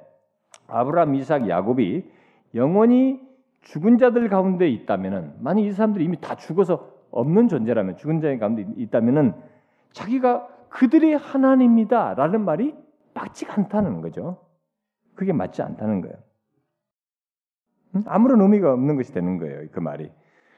[0.68, 2.04] 아브라함, 이삭, 야곱이
[2.54, 3.20] 영원히
[3.62, 8.66] 죽은 자들 가운데 있다면은 만약 이 사람들이 이미 다 죽어서 없는 존재라면 죽은 자의 가운데
[8.76, 9.34] 있다면은
[9.92, 12.74] 자기가 그들의 하나님이다라는 말이
[13.14, 14.38] 맞지가 않다는 거죠.
[15.14, 16.27] 그게 맞지 않다는 거예요.
[18.06, 19.66] 아무런 의미가 없는 것이 되는 거예요.
[19.72, 20.10] 그 말이.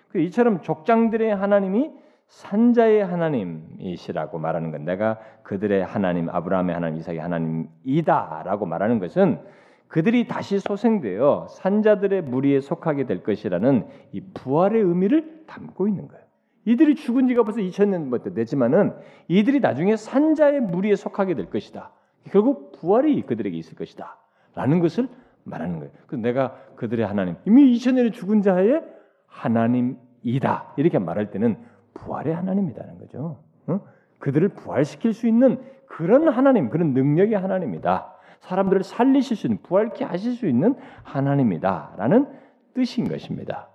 [0.08, 1.90] 그 이처럼 족장들의 하나님이
[2.28, 9.40] 산자의 하나님이시라고 말하는 건 내가 그들의 하나님 아브라함의 하나님 이삭의 하나님이다라고 말하는 것은
[9.88, 16.24] 그들이 다시 소생되어 산자들의 무리에 속하게 될 것이라는 이 부활의 의미를 담고 있는 거예요.
[16.66, 18.94] 이들이 죽은 지가 벌써 2000년 뭐 되지만은
[19.26, 21.90] 이들이 나중에 산자의 무리에 속하게 될 것이다.
[22.30, 24.18] 결국 부활이 그들에게 있을 것이다.
[24.54, 25.08] 라는 것을
[25.44, 25.92] 말하는 거예요.
[26.06, 28.82] 그 내가 그들의 하나님, 이미 2000년에 죽은 자의
[29.26, 30.74] 하나님이다.
[30.76, 31.56] 이렇게 말할 때는
[31.94, 33.42] 부활의 하나님이라는 거죠.
[33.66, 33.80] 어?
[34.18, 38.14] 그들을 부활시킬 수 있는 그런 하나님, 그런 능력의 하나님이다.
[38.40, 42.26] 사람들을 살리실 수 있는, 부활케 하실 수 있는 하나님이다라는
[42.74, 43.68] 뜻인 것입니다.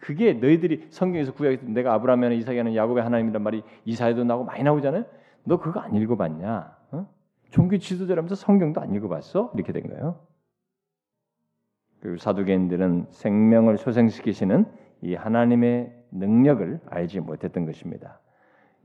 [0.00, 5.04] 그게 너희들이 성경에서 구약에서 내가 아브라함이나 이삭이나 야곱의 하나님이란 말이 이사에도 나오고 많이 나오잖아요.
[5.44, 6.77] 너 그거 안 읽어봤냐?
[7.48, 7.50] 어?
[7.50, 9.52] 종교 지도자라면서 성경도 안 읽어봤어?
[9.54, 10.20] 이렇게 된 거예요.
[12.00, 14.66] 그리고 사두개인들은 생명을 소생시키시는
[15.02, 18.20] 이 하나님의 능력을 알지 못했던 것입니다.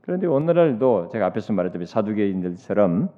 [0.00, 3.10] 그런데 오늘날도 제가 앞에서 말했듯이 사두개인들처럼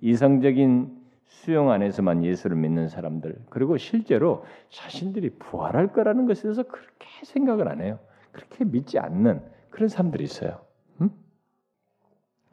[0.00, 7.68] 이성적인 수용 안에서만 예수를 믿는 사람들 그리고 실제로 자신들이 부활할 거라는 것에 대해서 그렇게 생각을
[7.68, 7.98] 안 해요.
[8.32, 10.60] 그렇게 믿지 않는 그런 사람들이 있어요.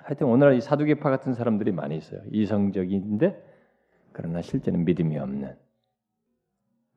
[0.05, 0.07] 음?
[0.07, 2.21] 하여튼 오늘날 이 사두개파 같은 사람들이 많이 있어요.
[2.31, 3.55] 이성적인데
[4.11, 5.57] 그러나 실제는 믿음이 없는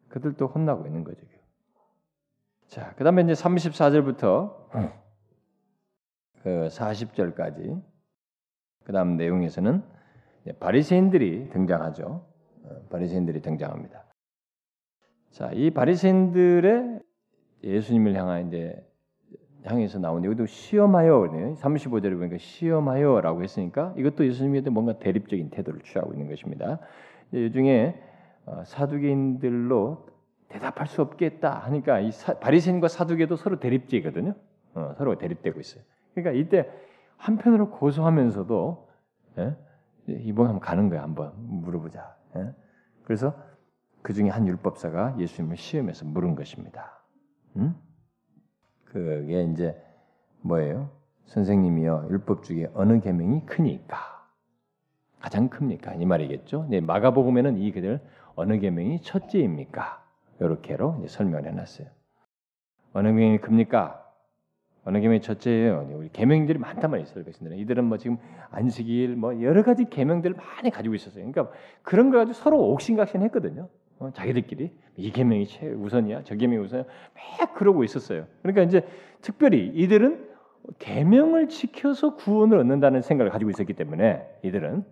[0.09, 1.27] 그들도 혼나고 있는 거죠.
[2.69, 4.69] 자, 그다음에 이제 34절부터
[6.43, 7.83] 그 40절까지
[8.85, 9.83] 그다음 내용에서는
[10.61, 12.27] 바리새인들이 등장하죠.
[12.65, 14.05] 어, 바리새인들이 등장합니다.
[15.31, 17.01] 자, 이 바리새인들의
[17.65, 18.88] 예수님을 향한 이제
[19.65, 26.29] 향해서 나온 여기도 시험하여 35절에 보니까 시험하여라고 했으니까 이것도 예수님한테 뭔가 대립적인 태도를 취하고 있는
[26.29, 26.79] 것입니다.
[27.33, 28.01] 이 중에
[28.47, 30.07] 어, 사두개인들로
[30.49, 34.35] 대답할 수 없겠다 하니까 이 바리새인과 사두개도 서로 대립지거든요.
[34.75, 35.83] 어, 서로 대립되고 있어요.
[36.15, 36.71] 그러니까 이때
[37.17, 38.89] 한편으로 고소하면서도
[39.39, 39.57] 예?
[40.09, 42.17] 이번 한번 가는 거야 한번 물어보자.
[42.37, 42.55] 예?
[43.05, 43.35] 그래서
[44.03, 47.03] 그 중에 한 율법사가 예수님을 시험해서 물은 것입니다.
[47.57, 47.75] 음?
[48.93, 49.77] 그게 이제
[50.41, 50.91] 뭐예요?
[51.27, 53.97] 선생님이요 율법 중에 어느 계명이 크니까
[55.21, 56.67] 가장 큽니까 이 말이겠죠.
[56.71, 58.01] 네, 마가복음에는 이 그들
[58.35, 60.05] 어느 계명이 첫째입니까?
[60.41, 61.89] 이렇게로 설명 해 놨어요.
[62.93, 64.05] 어느 계명이 큽니까?
[64.85, 65.91] 어느 계명이 첫째예요.
[65.93, 67.25] 우리 계명들이 많단 말이에요.
[67.25, 68.17] 백성들은 이들은 뭐 지금
[68.51, 71.31] 안식일 뭐 여러 가지 계명들을 많이 가지고 있었어요.
[71.31, 73.69] 그러니까 그런 거 가지고 서로 옥신각신했거든요.
[73.99, 76.85] 어, 자기들끼리 이 계명이 최 우선이야, 저 계명이 우선이야,
[77.41, 78.27] 막 그러고 있었어요.
[78.43, 78.87] 그러니까 이제
[79.21, 80.29] 특별히 이들은
[80.79, 84.85] 계명을 지켜서 구원을 얻는다는 생각을 가지고 있었기 때문에 이들은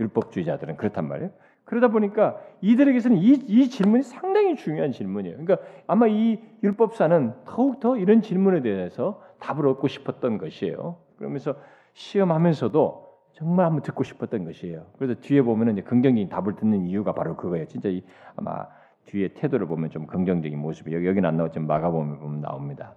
[0.00, 1.30] 율법주의자들은 그렇단 말이에요.
[1.64, 5.36] 그러다 보니까 이들에게서는 이, 이 질문이 상당히 중요한 질문이에요.
[5.36, 10.96] 그러니까 아마 이 율법사는 더욱 더 이런 질문에 대해서 답을 얻고 싶었던 것이에요.
[11.18, 11.56] 그러면서
[11.94, 13.05] 시험하면서도
[13.36, 14.86] 정말 한번 듣고 싶었던 것이에요.
[14.98, 17.66] 그래서 뒤에 보면은 이제 긍정적인 답을 듣는 이유가 바로 그거예요.
[17.66, 18.02] 진짜 이
[18.34, 18.66] 아마
[19.04, 22.94] 뒤에 태도를 보면 좀 긍정적인 모습이 여기 여기는 안 나오지만 마가복음에 보면 나옵니다.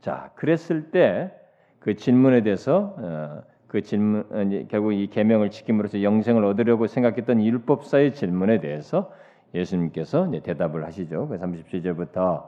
[0.00, 1.40] 자, 그랬을 때
[1.80, 8.14] 그 질문에 대해서 어, 그 질문 어, 결국 이 계명을 지킴으로써 영생을 얻으려고 생각했던 율법사의
[8.14, 9.12] 질문에 대해서
[9.54, 11.28] 예수님께서 대답을 하시죠.
[11.28, 12.46] 그 37절부터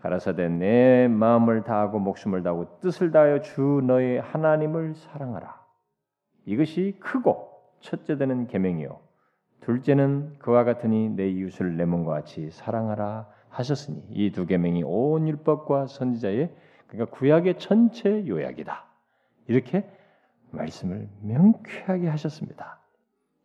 [0.00, 5.65] 가라사대 내 마음을 다하고 목숨을 다하고 뜻을 다하여 주 너의 하나님을 사랑하라.
[6.46, 8.98] 이것이 크고 첫째 되는 계명이요.
[9.60, 15.86] 둘째는 그와 같으니 내 이웃을 내 몸과 같이 사랑하라 하셨으니 이 두 계명이 온 율법과
[15.86, 16.54] 선지자의
[16.86, 18.84] 그러니까 구약의 전체 요약이다.
[19.48, 19.88] 이렇게
[20.50, 22.78] 말씀을 명쾌하게 하셨습니다.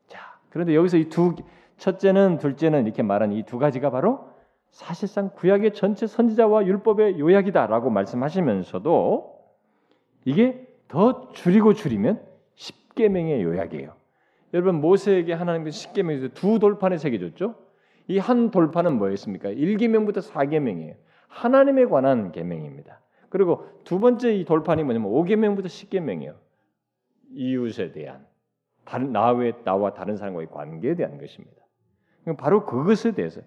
[0.08, 1.36] 자, 그런데 여기서 이 두
[1.78, 4.30] 첫째는 둘째는 이렇게 말한 이 두 가지가 바로
[4.70, 9.40] 사실상 구약의 전체 선지자와 율법의 요약이다라고 말씀하시면서도
[10.26, 12.22] 이게 더 줄이고 줄이면
[12.92, 13.94] 십계명의 요약이에요.
[14.54, 17.56] 여러분 모세에게 하나님께서 십계명에서 두 돌판에 새겨줬죠.
[18.08, 19.50] 이 한 돌판은 뭐였습니까?
[19.50, 20.96] 1계명부터 4계명이에요.
[21.28, 23.00] 하나님에 관한 계명입니다.
[23.30, 26.36] 그리고 두 번째 이 돌판이 뭐냐면 5계명부터 10계명이에요.
[27.34, 28.26] 이웃에 대한
[28.84, 31.62] 다른 나외 나와 다른 사람과의 관계에 대한 것입니다.
[32.38, 33.42] 바로 그것에 대해서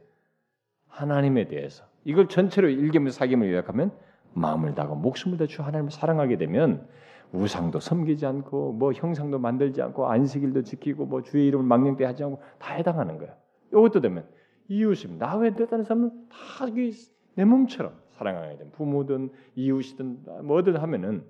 [0.88, 3.92] 하나님에 대해서 이걸 전체로 일개물 사김을 요약하면
[4.32, 6.88] 마음을 다하고 목숨을 다주 하나님을 사랑하게 되면
[7.34, 12.40] 우상도 섬기지 않고 뭐 형상도 만들지 않고 안식일도 지키고 뭐 주의 이름을 망령되 하지 않고
[12.58, 13.36] 다 해당하는 거야.
[13.70, 14.26] 이것도 되면
[14.68, 21.24] 이웃임 나 외에 다른 사람은 다내 몸처럼 사랑하게 된 부모든 이웃이든 뭐든 하면은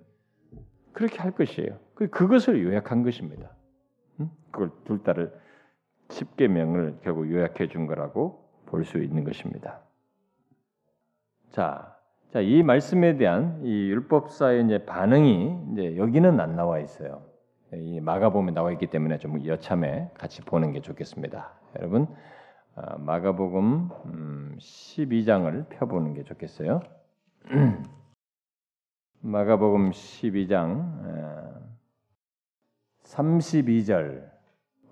[0.92, 1.78] 그렇게 할 것이에요.
[1.94, 3.50] 그 그것을 요약한 것입니다.
[4.50, 5.32] 그걸 둘 다를
[6.10, 9.80] 십계명을 결국 요약해 준 거라고 볼 수 있는 것입니다.
[11.50, 11.93] 자,
[12.34, 17.22] 자, 이 말씀에 대한 이 율법사의 이제 반응이 이제 여기는 안 나와 있어요.
[17.72, 21.52] 이 마가복음에 나와 있기 때문에 좀 여참에 같이 보는 게 좋겠습니다.
[21.78, 22.08] 여러분,
[22.74, 26.80] 아, 마가복음 12장을 음, 펴보는 게 좋겠어요.
[29.22, 31.62] 마가복음 12장
[33.04, 34.28] 32절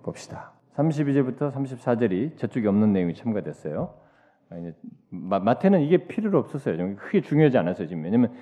[0.04, 0.52] 봅시다.
[0.76, 4.00] 32절부터 34절이 저쪽에 없는 내용이 첨가됐어요.
[5.10, 6.76] 마태는 이게 필요로 없었어요.
[6.76, 7.88] 좀 크게 중요하지 않았어요.
[7.88, 8.32] 지금 왜냐면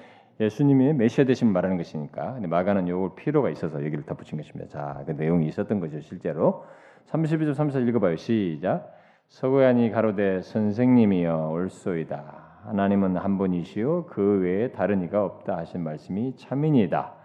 [0.41, 2.35] 예수님이 메시아 되신 말하는 것이니까.
[2.35, 4.69] 근데 마가는 요걸 필요가 있어서 여기를 덧붙인 것입니다.
[4.71, 6.65] 자, 그 내용이 있었던 거죠, 실제로.
[7.07, 8.17] 32절 34절 읽어 봐요.
[8.17, 8.97] 시작.
[9.29, 12.51] 서구안이 가로되 선생님이여 올소이다.
[12.65, 17.20] 하나님은 한 분이시요 그 외에 다른 이가 없다 하신 말씀이 참이니다.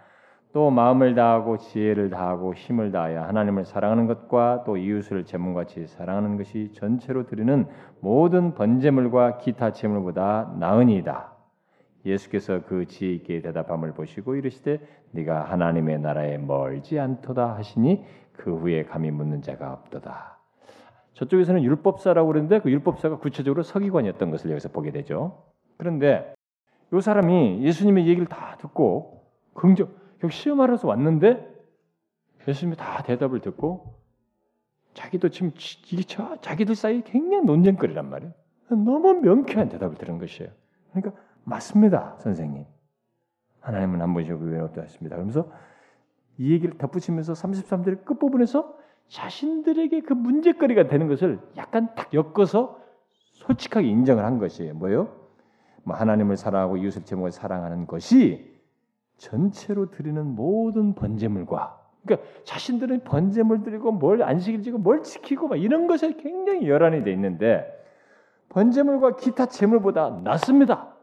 [0.56, 6.72] 또 마음을 다하고 지혜를 다하고 힘을 다하여 하나님을 사랑하는 것과 또 이웃을 제물같이 사랑하는 것이
[6.72, 7.66] 전체로 드리는
[8.00, 11.30] 모든 번제물과 기타 제물보다 나으니이다.
[12.06, 14.80] 예수께서 그 지혜 있게 대답함을 보시고 이르시되
[15.10, 20.38] 네가 하나님의 나라에 멀지 않도다 하시니 그 후에 감히 묻는 자가 없도다.
[21.12, 25.42] 저쪽에서는 율법사라고 그러는데 그 율법사가 구체적으로 서기관이었던 것을 여기서 보게 되죠.
[25.76, 26.32] 그런데
[26.94, 29.88] 이 사람이 예수님의 얘기를 다 듣고 긍정
[30.20, 31.54] 결국 시험하러서 왔는데
[32.48, 34.00] 예수님이 다 대답을 듣고
[34.94, 35.52] 자기도 지금
[35.90, 36.02] 이게
[36.40, 38.32] 자기들 사이 굉장히 논쟁거리란 말이에요.
[38.70, 40.50] 너무 명쾌한 대답을 들은 것이에요.
[40.92, 42.64] 그러니까 맞습니다, 선생님.
[43.60, 45.16] 하나님은 한 분이시고 그 없다 했습니다.
[45.16, 45.50] 그러면서
[46.38, 48.76] 이 얘기를 덧붙이면서 33절 끝부분에서
[49.08, 52.80] 자신들에게 그 문제거리가 되는 것을 약간 딱 엮어서
[53.32, 54.74] 솔직하게 인정을 한 것이에요.
[54.74, 55.14] 뭐요?
[55.84, 58.55] 뭐 하나님을 사랑하고 이웃을 제목을 사랑하는 것이
[59.16, 65.86] 전체로 드리는 모든 번제물과 그러니까 자신들은 번제물 드리고 뭘 안식일 지고 뭘 지키고 막 이런
[65.86, 67.72] 것에 굉장히 열한이 돼 있는데
[68.48, 70.94] 번제물과 기타 제물보다 낫습니다.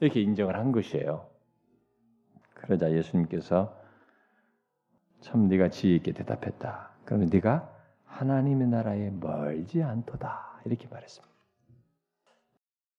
[0.00, 1.26] 이렇게 인정을 한 것이에요.
[2.54, 3.76] 그러자 예수님께서
[5.20, 6.90] 참 네가 지혜 있게 대답했다.
[7.04, 7.72] 그러면 네가
[8.04, 10.60] 하나님의 나라에 멀지 않도다.
[10.64, 11.34] 이렇게 말했습니다.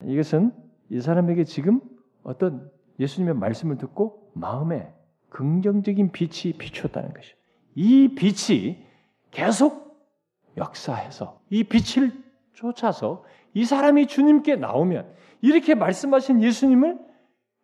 [0.04, 0.52] 이것은
[0.90, 1.80] 이 사람에게 지금
[2.22, 4.92] 어떤 예수님의 말씀을 듣고 마음에
[5.30, 7.36] 긍정적인 빛이 비추었다는 것이죠.
[7.74, 8.84] 이 빛이
[9.30, 10.08] 계속
[10.56, 12.12] 역사해서 이 빛을
[12.54, 13.24] 쫓아서
[13.54, 16.98] 이 사람이 주님께 나오면 이렇게 말씀하신 예수님을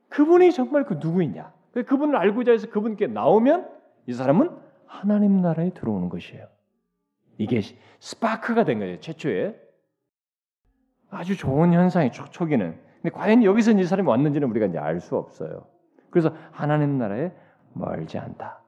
[0.09, 1.53] 그분이 정말 그 누구이냐?
[1.72, 3.68] 그분을 알고자 해서 그분께 나오면
[4.07, 4.51] 이 사람은
[4.87, 6.47] 하나님 나라에 들어오는 것이에요.
[7.39, 7.61] 이게
[7.99, 9.01] 스파크가 된 거예요.
[9.01, 9.61] 최초에
[11.11, 12.78] 아주 좋은 현상이 초기는.
[13.05, 15.67] 근데 과연 여기서 이 사람이 왔는지는 우리가 이제 알 수 없어요.
[16.09, 17.33] 그래서 하나님 나라에
[17.75, 18.63] 멀지 않다.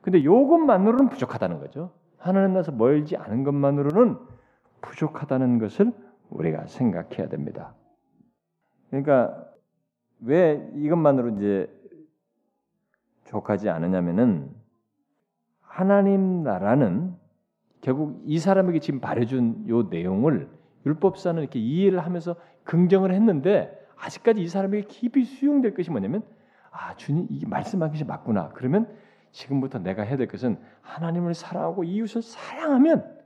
[0.00, 1.92] 근데 요것만으로는 부족하다는 거죠.
[2.18, 4.18] 하나님 나라에서 멀지 않은 것만으로는
[4.80, 5.92] 부족하다는 것을
[6.30, 7.74] 우리가 생각해야 됩니다.
[8.88, 9.44] 그러니까
[10.18, 11.72] 왜 이것만으로 이제
[13.26, 14.50] 족하지 않으냐면은
[15.60, 17.14] 하나님 나라는
[17.82, 20.48] 결국 이 사람에게 지금 말해준 요 내용을
[20.86, 26.22] 율법사는 이렇게 이해를 하면서 긍정을 했는데 아직까지 이 사람에게 깊이 수용될 것이 뭐냐면
[26.70, 28.50] 아 주님 이 말씀하신 것이 맞구나.
[28.54, 28.88] 그러면
[29.32, 33.18] 지금부터 내가 해야 될 것은 하나님을 사랑하고 이웃을 사랑하면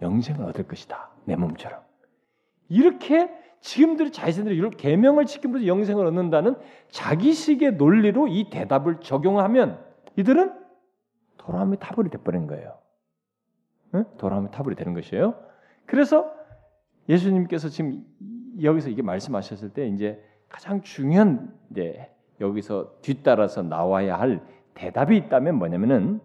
[0.00, 1.10] 영생을 얻을 것이다.
[1.24, 1.80] 내 몸처럼.
[2.68, 3.30] 이렇게
[3.60, 6.56] 지금들 자신들이 이런 계명을 지킴으로써 영생을 얻는다는
[6.90, 9.84] 자기식의 논리로 이 대답을 적용하면
[10.16, 10.54] 이들은
[11.38, 12.78] 도라미 타불이 돼버린 거예요.
[13.94, 14.04] 응?
[14.18, 15.34] 도라미 타불이 되는 것이에요.
[15.86, 16.32] 그래서
[17.08, 18.04] 예수님께서 지금
[18.62, 24.40] 여기서 이게 말씀하셨을 때 이제 가장 중요한 이제 여기서 뒤따라서 나와야 할
[24.74, 26.20] 대답이 있다면 뭐냐면은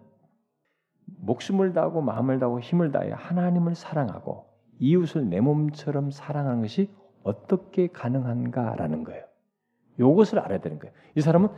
[1.04, 4.46] 목숨을 다하고 마음을 다하고 힘을 다하여 하나님을 사랑하고
[4.78, 6.90] 이웃을 내 몸처럼 사랑하는 것이
[7.22, 9.24] 어떻게 가능한가라는 거예요.
[9.98, 10.94] 이것을 알아야 되는 거예요.
[11.14, 11.48] 이 사람은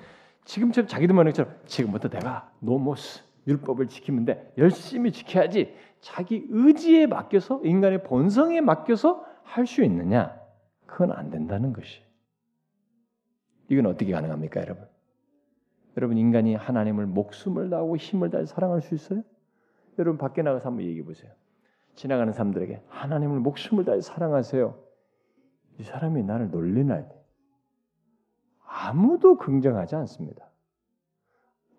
[0.45, 8.05] 지금처럼 자기들 말처럼 지금부터 내가 노모스 율법을 지키면 돼 열심히 지켜야지 자기 의지에 맡겨서 인간의
[8.05, 10.46] 본성에 맡겨서 할 수 있느냐?
[10.87, 12.03] 그건 안 된다는 것이.
[13.69, 14.87] 이건 어떻게 가능합니까, 여러분?
[15.97, 19.23] 여러분 인간이 하나님을 목숨을 다하고 힘을 다해 사랑할 수 있어요?
[19.99, 21.33] 여러분 밖에 나가서 한번 얘기해 보세요.
[21.95, 24.79] 지나가는 사람들에게 하나님을 목숨을 다해 사랑하세요.
[25.79, 27.07] 이 사람이 나를 놀리나
[28.67, 30.47] 아무도 긍정하지 않습니다.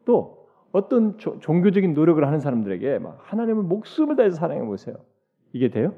[0.05, 4.95] 또 어떤 조, 종교적인 노력을 하는 사람들에게 막 하나님을 목숨을 다해서 사랑해 보세요.
[5.53, 5.95] 이게 돼요?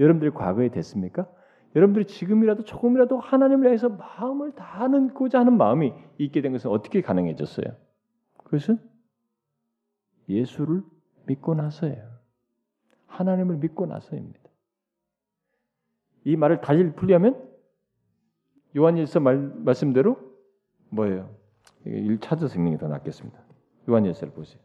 [0.00, 1.28] 여러분들이 과거에 됐습니까?
[1.76, 7.66] 여러분들이 지금이라도 조금이라도 하나님을 위해서 마음을 다하는고자 하는 마음이 있게 된 것은 어떻게 가능해졌어요?
[8.44, 8.78] 그것은
[10.28, 10.82] 예수를
[11.26, 12.08] 믿고 나서예요.
[13.06, 14.40] 하나님을 믿고 나서입니다.
[16.24, 17.48] 이 말을 다시 풀려면
[18.76, 20.16] 요한일서 말, 말씀대로
[20.90, 21.30] 뭐예요?
[21.84, 23.38] 일 찾아서 읽는 게 더 낫겠습니다.
[23.88, 24.60] 요한일서를 보세요.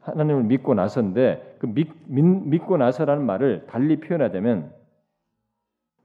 [0.00, 4.72] 하나님을 믿고 나서인데 그 믿, 믿, 고 나서라는 말을 달리 표현하자면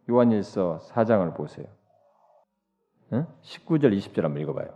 [0.09, 1.67] 요한일서 4장을 보세요.
[3.13, 3.25] 응?
[3.41, 4.67] 19절 20절 한번 읽어봐요.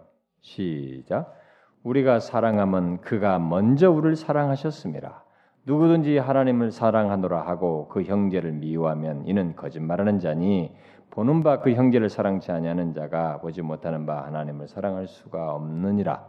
[0.41, 1.35] 시작.
[1.83, 5.23] 우리가 사랑하면 그가 먼저 우리를 사랑하셨습니다.
[5.65, 10.75] 누구든지 하나님을 사랑하노라 하고 그 형제를 미워하면 이는 거짓말하는 자니
[11.11, 16.25] 보는 바 그 형제를 사랑치 아니하는 자가 보지 못하는 바 하나님을 사랑할 수가 없느니라.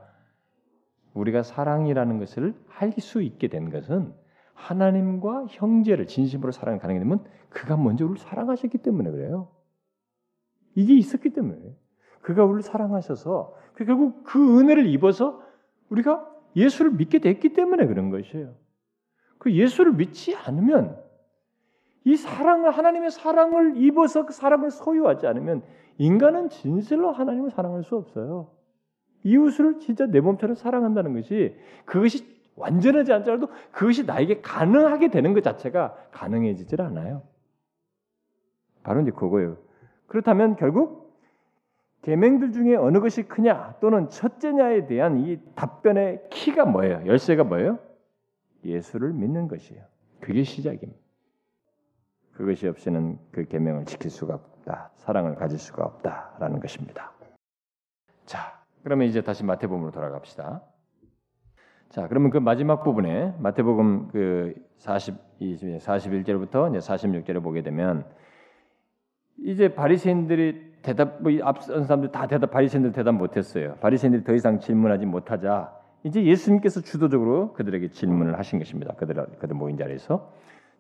[1.15, 4.13] 우리가 사랑이라는 것을 할 수 있게 된 것은
[4.55, 9.49] 하나님과 형제를 진심으로 사랑 가능하게 되면 그가 먼저 우리를 사랑하셨기 때문에 그래요.
[10.75, 11.59] 이게 있었기 때문에
[12.21, 15.43] 그가 우리를 사랑하셔서 그 결국 그 은혜를 입어서
[15.91, 18.55] 우리가 예수를 믿게 됐기 때문에 그런 것이에요.
[19.39, 21.03] 그 예수를 믿지 않으면
[22.05, 25.63] 이 사랑을 하나님의 사랑을 입어서 그 사랑을 소유하지 않으면
[25.99, 28.51] 인간은 진실로 하나님을 사랑할 수 없어요.
[29.25, 35.95] 이웃을 진짜 내 몸처럼 사랑한다는 것이 그것이 완전하지 않더라도 그것이 나에게 가능하게 되는 것 자체가
[36.13, 37.23] 가능해지질 않아요.
[38.83, 39.57] 바로 이제 그거예요.
[40.07, 41.03] 그렇다면 결국
[42.03, 47.07] 계명들 중에 어느 것이 크냐 또는 첫째냐에 대한 이 답변의 키가 뭐예요?
[47.07, 47.79] 열쇠가 뭐예요?
[48.65, 49.85] 예수를 믿는 것이에요.
[50.21, 51.01] 그게 시작입니다.
[52.33, 54.91] 그것이 없이는 그 계명을 지킬 수가 없다.
[54.97, 57.13] 사랑을 가질 수가 없다라는 것입니다.
[58.27, 60.63] 자, 그러면 이제 다시 마태복음으로 돌아갑시다.
[61.93, 68.07] 자, 그러면 그 마지막 부분에 마태복음 그 40, 41절부터 이제 46절을 보게 되면
[69.45, 73.77] 이제 바리새인들이 대답 뭐 앞선 사람들 다 대답 바리새인들 대답 못 했어요.
[73.83, 75.71] 바리새인들이 더 이상 질문하지 못하자
[76.05, 78.95] 이제 예수님께서 주도적으로 그들에게 질문을 하신 것입니다.
[78.95, 80.33] 그들 그들 모인 자리에서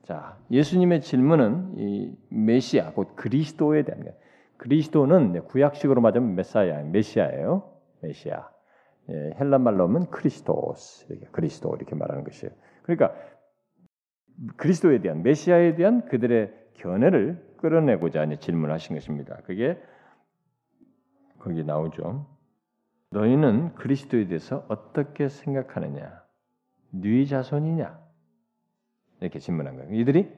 [0.04, 4.12] 자 예수님의 질문은 이 메시아 곧 그리스도에 대한 거.
[4.56, 7.70] 그리스도는 구약식으로 말하면 메사야 메시아예요.
[8.00, 8.51] 메시아.
[9.10, 12.54] 예, 헬란 말로 하면 크리스토스 이렇게 그리스도 이렇게 말하는 것이에요.
[12.82, 13.14] 그러니까
[14.56, 19.36] 그리스도에 대한 메시아에 대한 그들의 견해를 끌어내고자 이제 질문하신 것입니다.
[19.44, 19.80] 그게
[21.38, 22.26] 거기 나오죠.
[23.10, 26.22] 너희는 그리스도에 대해서 어떻게 생각하느냐?
[26.92, 28.00] 네 자손이냐?
[29.20, 29.94] 이렇게 질문한 거예요.
[29.94, 30.32] 이들이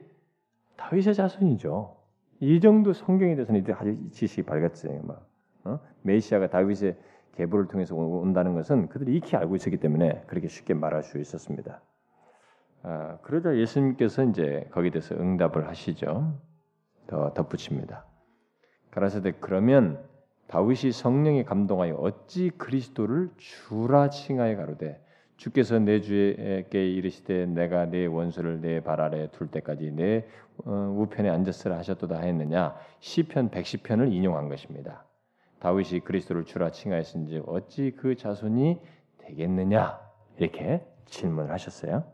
[0.77, 1.97] 다윗의 자손이죠.
[2.41, 5.01] 이 정도 성경에 대해서는 이들 아주 지식이 밝았어요.
[5.03, 5.27] 막
[5.63, 5.79] 어?
[6.01, 6.97] 메시아가 다윗의
[7.35, 11.81] 계보를 통해서 온다는 것은 그들이 익히 알고 있었기 때문에 그렇게 쉽게 말할 수 있었습니다.
[12.83, 16.33] 아, 그러자 예수님께서 이제 거기에 대해서 응답을 하시죠.
[17.07, 18.05] 더 덧붙입니다.
[18.91, 19.99] 가라사대 그러면
[20.47, 25.03] 다윗이 성령에 감동하여 어찌 그리스도를 주라 칭하여 가로되
[25.37, 30.25] 주께서 내 주에게 이르시되 내가 내 원수를 내 발 아래 둘 때까지 내
[30.63, 35.03] 어, 우편에 앉았으라 하셨도다 했느냐 시편 110편을 인용한 것입니다.
[35.59, 38.79] 다윗이 그리스도를 주라 칭하였은지 어찌 그 자손이
[39.17, 39.99] 되겠느냐
[40.37, 42.11] 이렇게 질문을 하셨어요.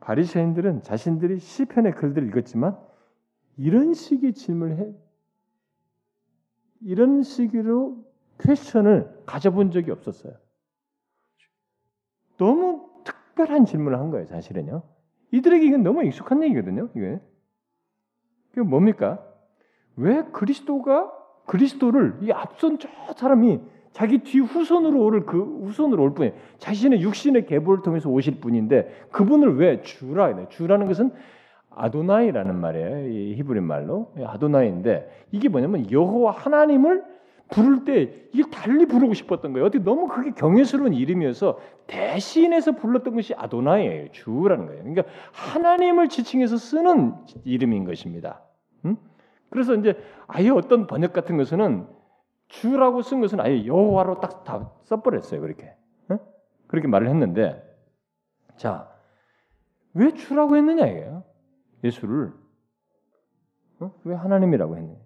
[0.00, 2.78] 바리새인들은 자신들이 시편의 글들을 읽었지만
[3.56, 4.92] 이런 식의 질문을 해
[6.80, 8.04] 이런 식으로
[8.40, 10.34] 퀘스천을 가져본 적이 없었어요.
[12.38, 14.82] 너무 특별한 질문을 한 거예요, 사실은요.
[15.30, 17.20] 이들에게 이건 너무 익숙한 얘기거든요, 이게.
[18.50, 19.24] 그게 뭡니까?
[19.96, 21.12] 왜 그리스도가
[21.46, 23.60] 그리스도를 이 앞선 저 사람이
[23.92, 26.34] 자기 뒤 후손으로 오를 그 후손으로 올 뿐이에요.
[26.58, 30.46] 자신의 육신의 계보를 통해서 오실 분인데 그분을 왜 주라 해요?
[30.48, 31.10] 주라는 것은
[31.70, 33.08] 아도나이라는 말이에요.
[33.08, 37.04] 이 히브리 말로 아도나이인데 이게 뭐냐면 여호와 하나님을
[37.50, 39.66] 부를 때 이게 달리 부르고 싶었던 거예요.
[39.66, 44.10] 어떻게 너무 그게 경외스러운 이름이어서 대신해서 불렀던 것이 아도나이예요.
[44.12, 44.82] 주라는 거예요.
[44.82, 47.14] 그러니까 하나님을 지칭해서 쓰는
[47.44, 48.40] 이름인 것입니다.
[48.86, 48.96] 음?
[49.52, 49.96] 그래서 이제
[50.26, 51.86] 아예 어떤 번역 같은 것은
[52.48, 55.40] 주라고 쓴 것은 아예 여호와로 딱 다 써버렸어요.
[55.40, 55.74] 그렇게
[56.08, 56.18] 어?
[56.66, 57.62] 그렇게 말을 했는데
[58.56, 58.92] 자
[59.94, 61.24] 왜 주라고 했느냐 이게요.
[61.84, 62.32] 예수를
[63.80, 63.92] 어?
[64.04, 64.98] 왜 하나님이라고 했느냐.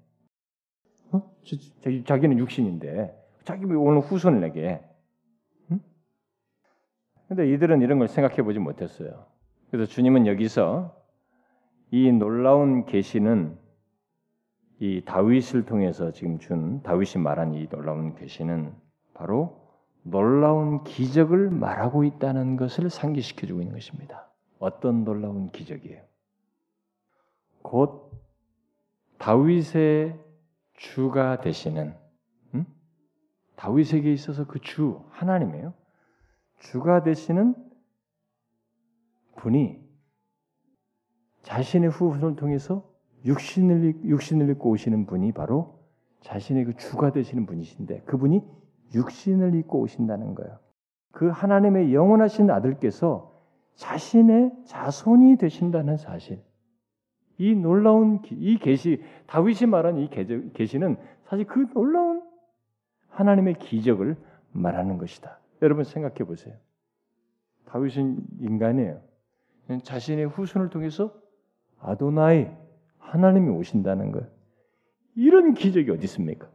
[1.12, 1.36] 어?
[1.82, 4.80] 자기, 자기는 육신인데 자기 왜 오늘 후손을 내게?
[5.70, 5.80] 응?
[7.28, 9.26] 근데 이들은 이런 걸 생각해 보지 못했어요.
[9.70, 10.97] 그래서 주님은 여기서
[11.90, 13.59] 이 놀라운 계시는
[14.79, 18.74] 이 다윗을 통해서 지금 준 다윗이 말한 이 놀라운 계시는
[19.14, 19.66] 바로
[20.03, 24.31] 놀라운 기적을 말하고 있다는 것을 상기시켜 주고 있는 것입니다.
[24.59, 26.03] 어떤 놀라운 기적이에요?
[27.62, 28.12] 곧
[29.18, 30.20] 다윗의
[30.74, 31.97] 주가 되시는
[32.55, 32.66] 음?
[33.57, 35.72] 다윗에게 있어서 그 주 하나님이에요.
[36.59, 37.55] 주가 되시는
[39.37, 39.81] 분이
[41.43, 42.89] 자신의 후손을 통해서
[43.27, 45.79] 육신을 육신을 입고 오시는 분이 바로
[46.20, 48.43] 자신의 그 주가 되시는 분이신데 그분이
[48.95, 50.59] 육신을 입고 오신다는 거예요.
[51.11, 53.33] 그 하나님의 영원하신 아들께서
[53.74, 56.43] 자신의 자손이 되신다는 사실.
[57.39, 60.09] 이 놀라운 이 계시 다윗이 말한 이
[60.55, 62.22] 계시는 사실 그 놀라운
[63.09, 64.16] 하나님의 기적을
[64.53, 65.39] 말하는 것이다.
[65.62, 66.55] 여러분 생각해 보세요.
[67.66, 69.01] 다윗은 인간이에요.
[69.83, 71.12] 자신의 후손을 통해서
[71.79, 72.49] 아도나이
[73.07, 74.28] 하나님이 오신다는 거예요.
[75.14, 76.50] 이런 기적이 어디 있습니까?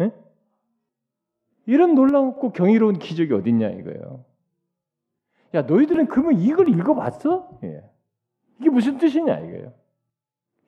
[0.00, 0.12] 에?
[1.66, 4.24] 이런 놀랍고 경이로운 기적이 어딨냐 이거예요.
[5.54, 7.60] 야 너희들은 그러면 이걸 읽어봤어?
[7.64, 7.82] 예.
[8.60, 9.72] 이게 무슨 뜻이냐 이거예요.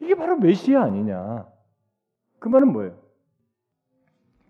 [0.00, 1.46] 이게 바로 메시아 아니냐.
[2.38, 2.98] 그 말은 뭐예요?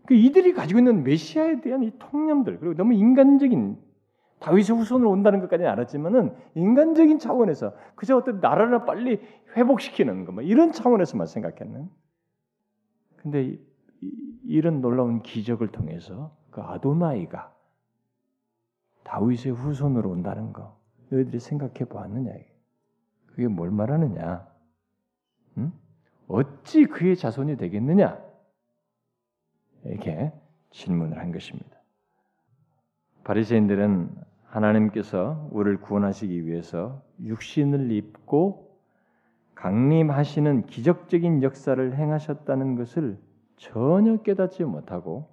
[0.06, 3.78] 그 이들이 가지고 있는 메시아에 대한 이 통념들 그리고 너무 인간적인
[4.40, 9.20] 다윗의 후손으로 온다는 것까지는 알았지만은 인간적인 차원에서 그저 어떤 나라를 빨리
[9.56, 11.88] 회복시키는 거, 뭐 이런 차원에서만 생각했는.
[13.16, 13.58] 근데
[14.00, 17.54] 이, 이런 놀라운 기적을 통해서 그 아도나이가
[19.04, 20.78] 다윗의 후손으로 온다는 거
[21.10, 22.32] 너희들이 생각해 보았느냐?
[23.26, 24.48] 그게 뭘 말하느냐?
[25.58, 25.72] 응?
[26.28, 28.18] 어찌 그의 자손이 되겠느냐?
[29.84, 30.32] 이렇게
[30.70, 31.78] 질문을 한 것입니다.
[33.24, 34.19] 바리새인들은
[34.50, 38.68] 하나님께서 우리를 구원하시기 위해서 육신을 입고
[39.54, 43.18] 강림하시는 기적적인 역사를 행하셨다는 것을
[43.56, 45.28] 전혀 깨닫지 못하고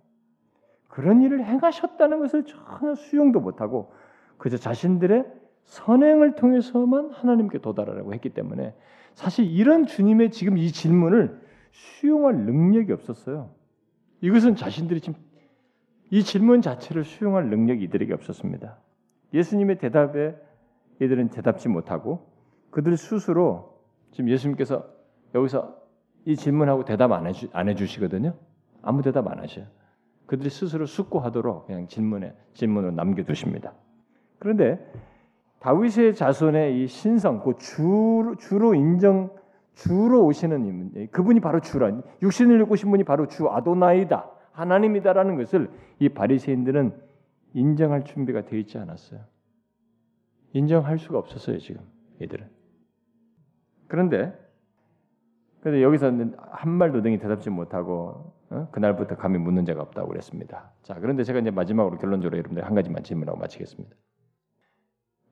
[0.88, 3.92] 그런 일을 행하셨다는 것을 전혀 수용도 못하고
[4.38, 5.26] 그저 자신들의
[5.66, 8.76] 선행을 통해서만 하나님께 도달하라고 했기 때문에
[9.14, 11.42] 사실 이런 주님의 지금 이 질문을
[11.72, 13.50] 수용할 능력이 없었어요.
[14.22, 15.20] 이것은 자신들이 지금
[16.10, 18.78] 이 질문 자체를 수용할 능력이 이들에게 없었습니다.
[19.34, 20.36] 예수님의 대답에
[21.00, 22.28] 이들은 대답지 못하고
[22.72, 23.78] 그들 스스로
[24.12, 24.86] 지금 예수님께서
[25.36, 25.76] 여기서
[26.26, 28.34] 이 질문하고 대답 안, 해주, 안 해주시거든요.
[28.82, 29.66] 아무 대답 안 하셔요.
[30.26, 33.74] 그들이 스스로 숙고하도록 그냥 질문에 질문으로 남겨두십니다.
[34.40, 34.80] 그런데
[35.60, 39.32] 다윗의 자손의 이 신성, 그 주, 주로 인정
[39.74, 45.70] 주로 오시는 그분이 바로 주라 육신을 입고 오신 분이 바로 주 아도나이다 하나님이다라는 것을
[46.00, 47.07] 이 바리새인들은
[47.54, 49.22] 인정할 준비가 되어 있지 않았어요.
[50.54, 51.82] 인정할 수가 없었어요 지금
[52.22, 52.48] 이들은.
[53.88, 54.38] 그런데
[55.62, 56.12] 그런데 여기서
[56.52, 58.70] 한 말도 등이 대답지 못하고 어?
[58.72, 60.72] 그날부터 감히 묻는 자가 없다고 그랬습니다.
[60.84, 63.96] 자 그런데 제가 이제 마지막으로 결론적으로 여러분들 한 가지만 질문하고 마치겠습니다.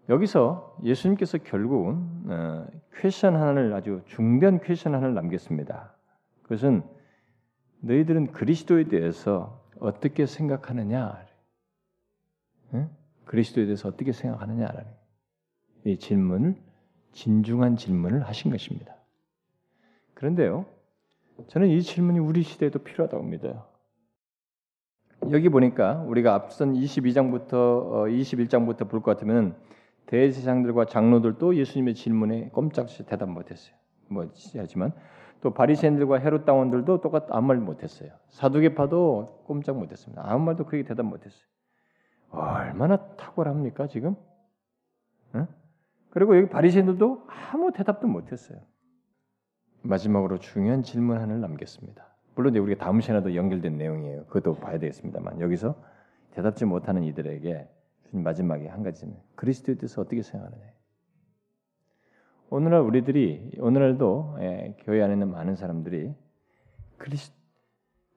[0.09, 5.95] 여기서 예수님께서 결국은 어, question 하나를 아주 중대한 question 하나를 남겼습니다.
[6.43, 6.84] 그것은
[7.82, 11.26] 너희들은 그리스도에 대해서 어떻게 생각하느냐?
[12.74, 12.89] 응?
[13.26, 14.86] 그리스도에 대해서 어떻게 생각하느냐라는
[15.86, 16.55] 이 질문을
[17.11, 18.95] 진중한 질문을 하신 것입니다.
[20.13, 20.66] 그런데요,
[21.47, 23.66] 저는 이 질문이 우리 시대에도 필요하다고 믿어요.
[25.32, 29.55] 여기 보니까 우리가 앞선 22장부터 21장부터 어, 볼것 같으면
[30.05, 33.76] 대제사장들과 장로들도 예수님의 질문에 꼼짝없이 대답 못했어요.
[34.07, 34.93] 뭐 하지만
[35.41, 38.11] 또 바리새인들과 헤롯 당원들도 똑같 아무 말 못했어요.
[38.30, 40.22] 사두개파도 꼼짝 못했습니다.
[40.26, 41.43] 아무 말도 그에게 대답 못했어요.
[42.36, 44.15] 얼마나 탁월합니까 지금?
[45.36, 45.47] 응?
[46.09, 48.59] 그리고 여기 바리새인들도 아무 대답도 못했어요.
[49.81, 52.15] 마지막으로 중요한 질문 하나를 남겼습니다.
[52.36, 54.25] 물론 우리가 다음 시간에도 연결된 내용이에요.
[54.25, 55.75] 그것도 봐야 되겠습니다만 여기서
[56.31, 57.69] 대답지 못하는 이들에게
[58.11, 60.63] 마지막에 한 가지는 그리스도에 대해서 어떻게 생각하느냐.
[62.49, 66.13] 오늘날 우리들이 오늘날도 예, 교회 안에 있는 많은 사람들이
[66.97, 67.31] 그리스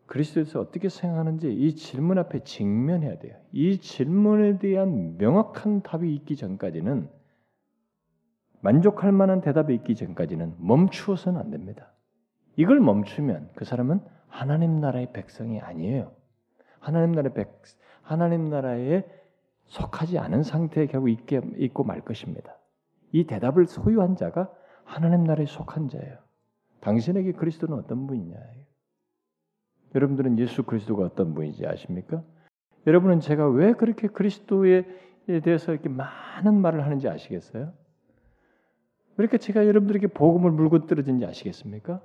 [0.09, 3.37] 그리스도에 대해서 어떻게 생각하는지 이 질문 앞에 직면해야 돼요.
[3.53, 7.09] 이 질문에 대한 명확한 답이 있기 전까지는
[8.61, 11.93] 만족할 만한 대답이 있기 전까지는 멈추어서는 안 됩니다.
[12.57, 16.13] 이걸 멈추면 그 사람은 하나님 나라의 백성이 아니에요.
[16.81, 17.63] 하나님 나라의 백
[18.03, 19.05] 하나님 나라에
[19.67, 22.57] 속하지 않은 상태에 결국 있게 있고 말 것입니다.
[23.13, 24.51] 이 대답을 소유한 자가
[24.85, 26.17] 하나님 나라에 속한 자예요.
[26.81, 28.37] 당신에게 그리스도는 어떤 분이냐?
[29.95, 32.23] 여러분들은 예수 그리스도가 어떤 분인지 아십니까?
[32.87, 34.85] 여러분은 제가 왜 그렇게 그리스도에
[35.43, 37.73] 대해서 이렇게 많은 말을 하는지 아시겠어요?
[39.17, 42.03] 왜 이렇게 제가 여러분들에게 복음을 물고 떨어진지 아시겠습니까?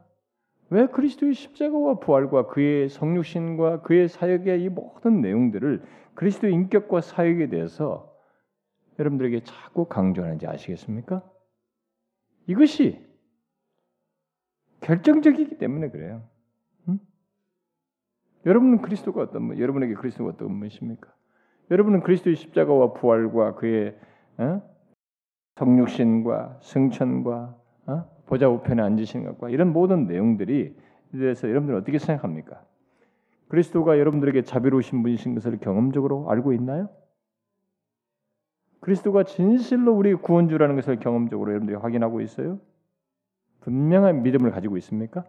[0.70, 5.84] 왜 그리스도의 십자가와 부활과 그의 성육신과 그의 사역의 이 모든 내용들을
[6.16, 8.12] 그리스도의 인격과 사역에 대해서
[8.98, 11.24] 여러분들에게 자꾸 강조하는지 아시겠습니까?
[12.48, 13.00] 이것이
[14.82, 16.24] 결정적이기 때문에 그래요.
[18.46, 18.50] 응?
[18.50, 21.12] 여러분은 그리스도가 어떤 분, 여러분에게 그리스도가 어떤 분이십니까?
[21.72, 23.98] 여러분은 그리스도의 십자가와 부활과 그의
[24.38, 24.62] 어?
[25.56, 28.06] 성육신과 승천과 어?
[28.26, 30.76] 보좌 우편에 앉으시는 것과 이런 모든 내용들이
[31.12, 32.64] 대해서 여러분들은 어떻게 생각합니까?
[33.48, 36.90] 그리스도가 여러분들에게 자비로우신 분이신 것을 경험적으로 알고 있나요?
[38.80, 42.60] 그리스도가 진실로 우리 구원주라는 것을 경험적으로 여러분들이 확인하고 있어요?
[43.62, 45.24] 분명한 믿음을 가지고 있습니까?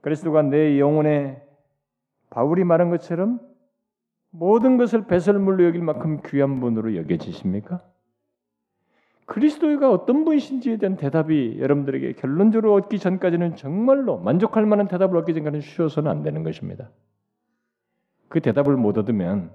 [0.00, 1.45] 그리스도가 내 영혼에
[2.30, 3.40] 바울이 말한 것처럼
[4.30, 7.82] 모든 것을 배설물로 여길 만큼 귀한 분으로 여겨지십니까?
[9.26, 15.60] 그리스도가 어떤 분이신지에 대한 대답이 여러분들에게 결론적으로 얻기 전까지는 정말로 만족할 만한 대답을 얻기 전까지는
[15.60, 16.90] 쉬워서는 안 되는 것입니다.
[18.28, 19.50] 그 대답을 못 얻으면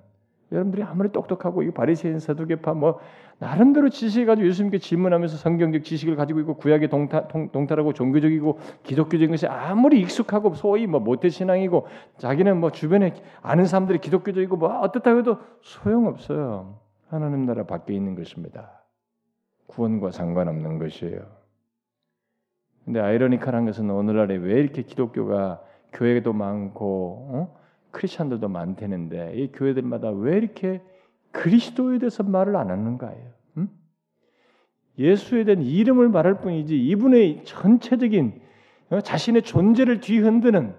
[0.51, 2.99] 여러분들이 아무리 똑똑하고 이 바리새인 서두개파 뭐
[3.39, 9.31] 나름대로 지식 가지고 예수님께 질문하면서 성경적 지식을 가지고 있고 구약에 동타, 동 탈하고 종교적이고 기독교적인
[9.31, 11.87] 것이 아무리 익숙하고 소위 뭐 모태 신앙이고
[12.17, 16.79] 자기는 뭐 주변에 아는 사람들이 기독교적이고 뭐 어떻다고 해도 소용없어요.
[17.07, 18.83] 하나님 나라 밖에 있는 것입니다.
[19.67, 21.21] 구원과 상관없는 것이에요.
[22.83, 25.61] 근데 아이러니컬한 것은 오늘날에 왜 이렇게 기독교가
[25.93, 27.60] 교회도 많고 어?
[27.91, 30.81] 크리스천들도 많대는데 이 교회들마다 왜 이렇게
[31.31, 33.29] 그리스도에 대해서 말을 안 하는가예요.
[33.57, 33.69] 음?
[34.97, 38.41] 예수에 대한 이름을 말할 뿐이지 이분의 전체적인
[38.91, 39.01] 어?
[39.01, 40.75] 자신의 존재를 뒤흔드는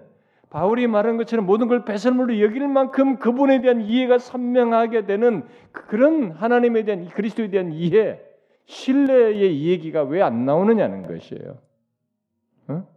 [0.49, 6.83] 바울이 말한 것처럼 모든 걸 배설물로 여길 만큼 그분에 대한 이해가 선명하게 되는 그런 하나님에
[6.83, 8.19] 대한 그리스도에 대한 이해,
[8.65, 11.57] 신뢰의 이야기가 왜 안 나오느냐는 것이에요.
[12.67, 12.87] 어?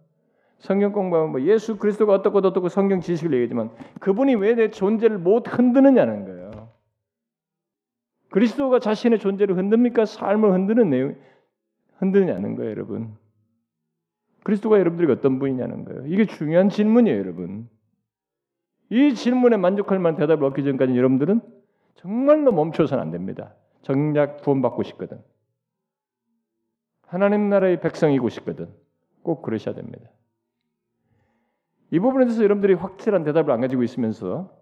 [0.59, 5.47] 성경 공부하면 뭐 예수 그리스도가 어떻고 어떻고 성경 지식을 얘기하지만 그분이 왜 내 존재를 못
[5.47, 6.71] 흔드느냐는 거예요.
[8.31, 10.05] 그리스도가 자신의 존재를 흔듭니까?
[10.05, 11.17] 삶을 흔드는 내용
[11.99, 13.17] 흔드느냐는 거예요, 여러분.
[14.45, 16.07] 그리스도가 여러분들이 어떤 분이냐는 거예요.
[16.07, 17.69] 이게 중요한 질문이에요, 여러분.
[18.91, 21.41] 이 질문에 만족할 만한 대답을 얻기 전까지 여러분들은
[21.97, 23.55] 정말로 멈춰서는 안 됩니다.
[23.83, 25.21] 정작 구원받고 싶거든.
[27.07, 28.69] 하나님 나라의 백성이고 싶거든.
[29.23, 30.09] 꼭 그러셔야 됩니다.
[31.91, 34.53] 이 부분에 대해서 여러분들이 확실한 대답을 안 가지고 있으면서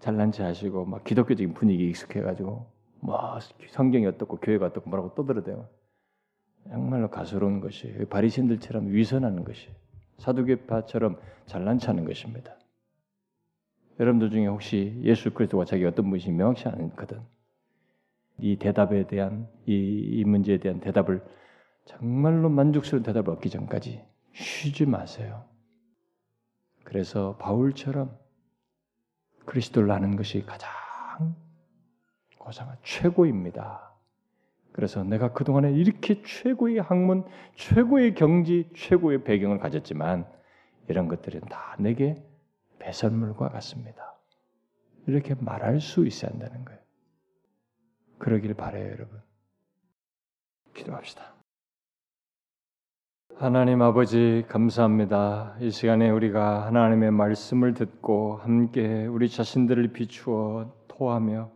[0.00, 2.66] 잘난 체 하시고 막 기독교적인 분위기에 익숙해 가지고
[3.00, 3.38] 뭐
[3.70, 5.68] 성경이 어떻고 교회가 어떻고 뭐라고 떠들어대요.
[6.68, 9.68] 정말로 가소로운 것이 바리신들처럼 위선하는 것이
[10.18, 12.56] 사두개파처럼 잘난 체하는 것입니다.
[14.00, 17.20] 여러분들 중에 혹시 예수 그리스도가 자기 어떤 분이신지 명확치 않거든.
[18.38, 21.22] 이 대답에 대한 이, 이 문제에 대한 대답을
[21.84, 25.44] 정말로 만족스러운 대답을 얻기 전까지 쉬지 마세요.
[26.92, 28.14] 그래서 바울처럼
[29.46, 30.68] 그리스도를 아는 것이 가장
[32.36, 33.94] 고상한 최고입니다.
[34.72, 37.24] 그래서 내가 그동안에 이렇게 최고의 학문,
[37.56, 40.30] 최고의 경지, 최고의 배경을 가졌지만
[40.86, 42.22] 이런 것들은 다 내게
[42.78, 44.14] 배설물과 같습니다.
[45.06, 46.80] 이렇게 말할 수 있어야 한다는 거예요.
[48.18, 49.22] 그러길 바래요, 여러분.
[50.74, 51.31] 기도합시다.
[53.36, 55.56] 하나님 아버지 감사합니다.
[55.60, 61.50] 이 시간에 우리가 하나님의 말씀을 듣고 함께 우리 자신들을 비추어 토하며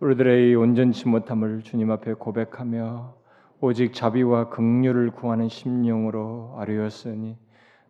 [0.00, 3.14] 우리들의 온전치 못함을 주님 앞에 고백하며
[3.60, 7.38] 오직 자비와 긍휼을 구하는 심령으로 아뢰었으니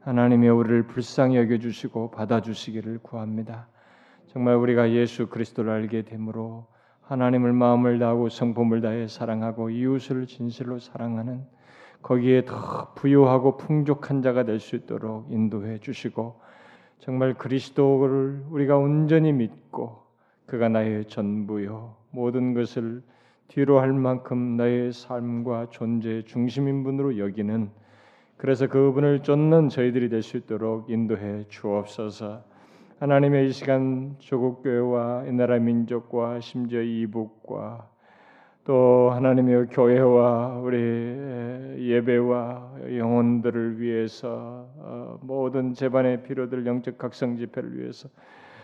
[0.01, 3.66] 하나님의 우리를 불쌍히 여겨 주시고 받아 주시기를 구합니다.
[4.28, 6.66] 정말 우리가 예수 그리스도를 알게 되므로
[7.01, 11.56] 하나님을 마음을 다하고 성품을 다해 사랑하고 이웃을 진실로 사랑하는
[12.07, 16.41] 거기에 더 부유하고 풍족한 자가 될 수 있도록 인도해 주시고
[17.01, 19.99] 정말 그리스도를 우리가 온전히 믿고
[20.47, 23.03] 그가 나의 전부요 모든 것을
[23.49, 27.70] 뒤로 할 만큼 나의 삶과 존재의 중심인 분으로 여기는
[28.37, 32.45] 그래서 그분을 쫓는 저희들이 될 수 있도록 인도해 주옵소서.
[33.01, 37.89] 하나님의 이 시간 조국 교회와 이 나라 민족과 심지어 이북과
[38.66, 40.76] 또 하나님의 교회와 우리
[41.88, 48.09] 예배와 영혼들을 위해서 어, 모든 재반의 필요들 영적 각성 집회를 위해서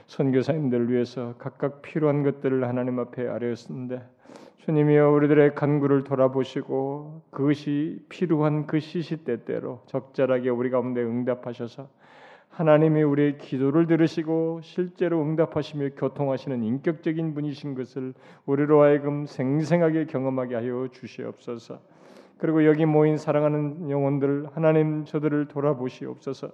[0.09, 4.03] 선교사님들을 위해서 각각 필요한 것들을 하나님 앞에 아뢰었는데
[4.65, 11.89] 주님이여 우리들의 간구를 돌아보시고 그것이 필요한 그 시시때때로 적절하게 우리 가운데 응답하셔서
[12.53, 18.13] 하나님이 우리의 기도를 들으시고 실제로 응답하시며 교통하시는 인격적인 분이신 것을
[18.45, 21.81] 우리로 하여금 생생하게 경험하게 하여 주시옵소서.
[22.37, 26.51] 그리고 여기 모인 사랑하는 영혼들 하나님 저들을 돌아보시옵소서.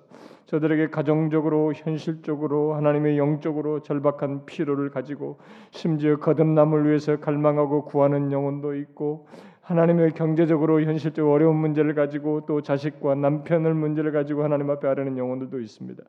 [0.46, 5.38] 저들에게 가정적으로 현실적으로 하나님의 영적으로 절박한 필요를 가지고
[5.72, 9.26] 심지어 거듭남을 위해서 갈망하고 구하는 영혼도 있고
[9.68, 15.60] 하나님의 경제적으로 현실적 어려운 문제를 가지고 또 자식과 남편을 문제를 가지고 하나님 앞에 아뢰는 영혼들도
[15.60, 16.02] 있습니다.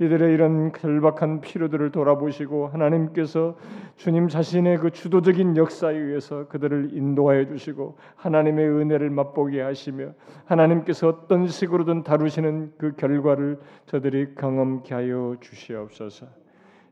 [0.00, 3.58] 이들의 이런 절박한 필요들을 돌아보시고 하나님께서
[3.96, 10.14] 주님 자신의 그 주도적인 역사에 의해서 그들을 인도하여 주시고 하나님의 은혜를 맛보게 하시며
[10.46, 16.28] 하나님께서 어떤 식으로든 다루시는 그 결과를 저들이 경험케 하여 주시옵소서.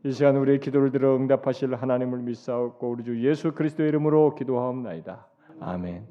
[0.04, 5.29] 이 시간 우리의 기도를 들어 응답하실 하나님을 믿사옵고 우리 주 예수 그리스도의 이름으로 기도하옵나이다.
[5.60, 6.10] 아멘.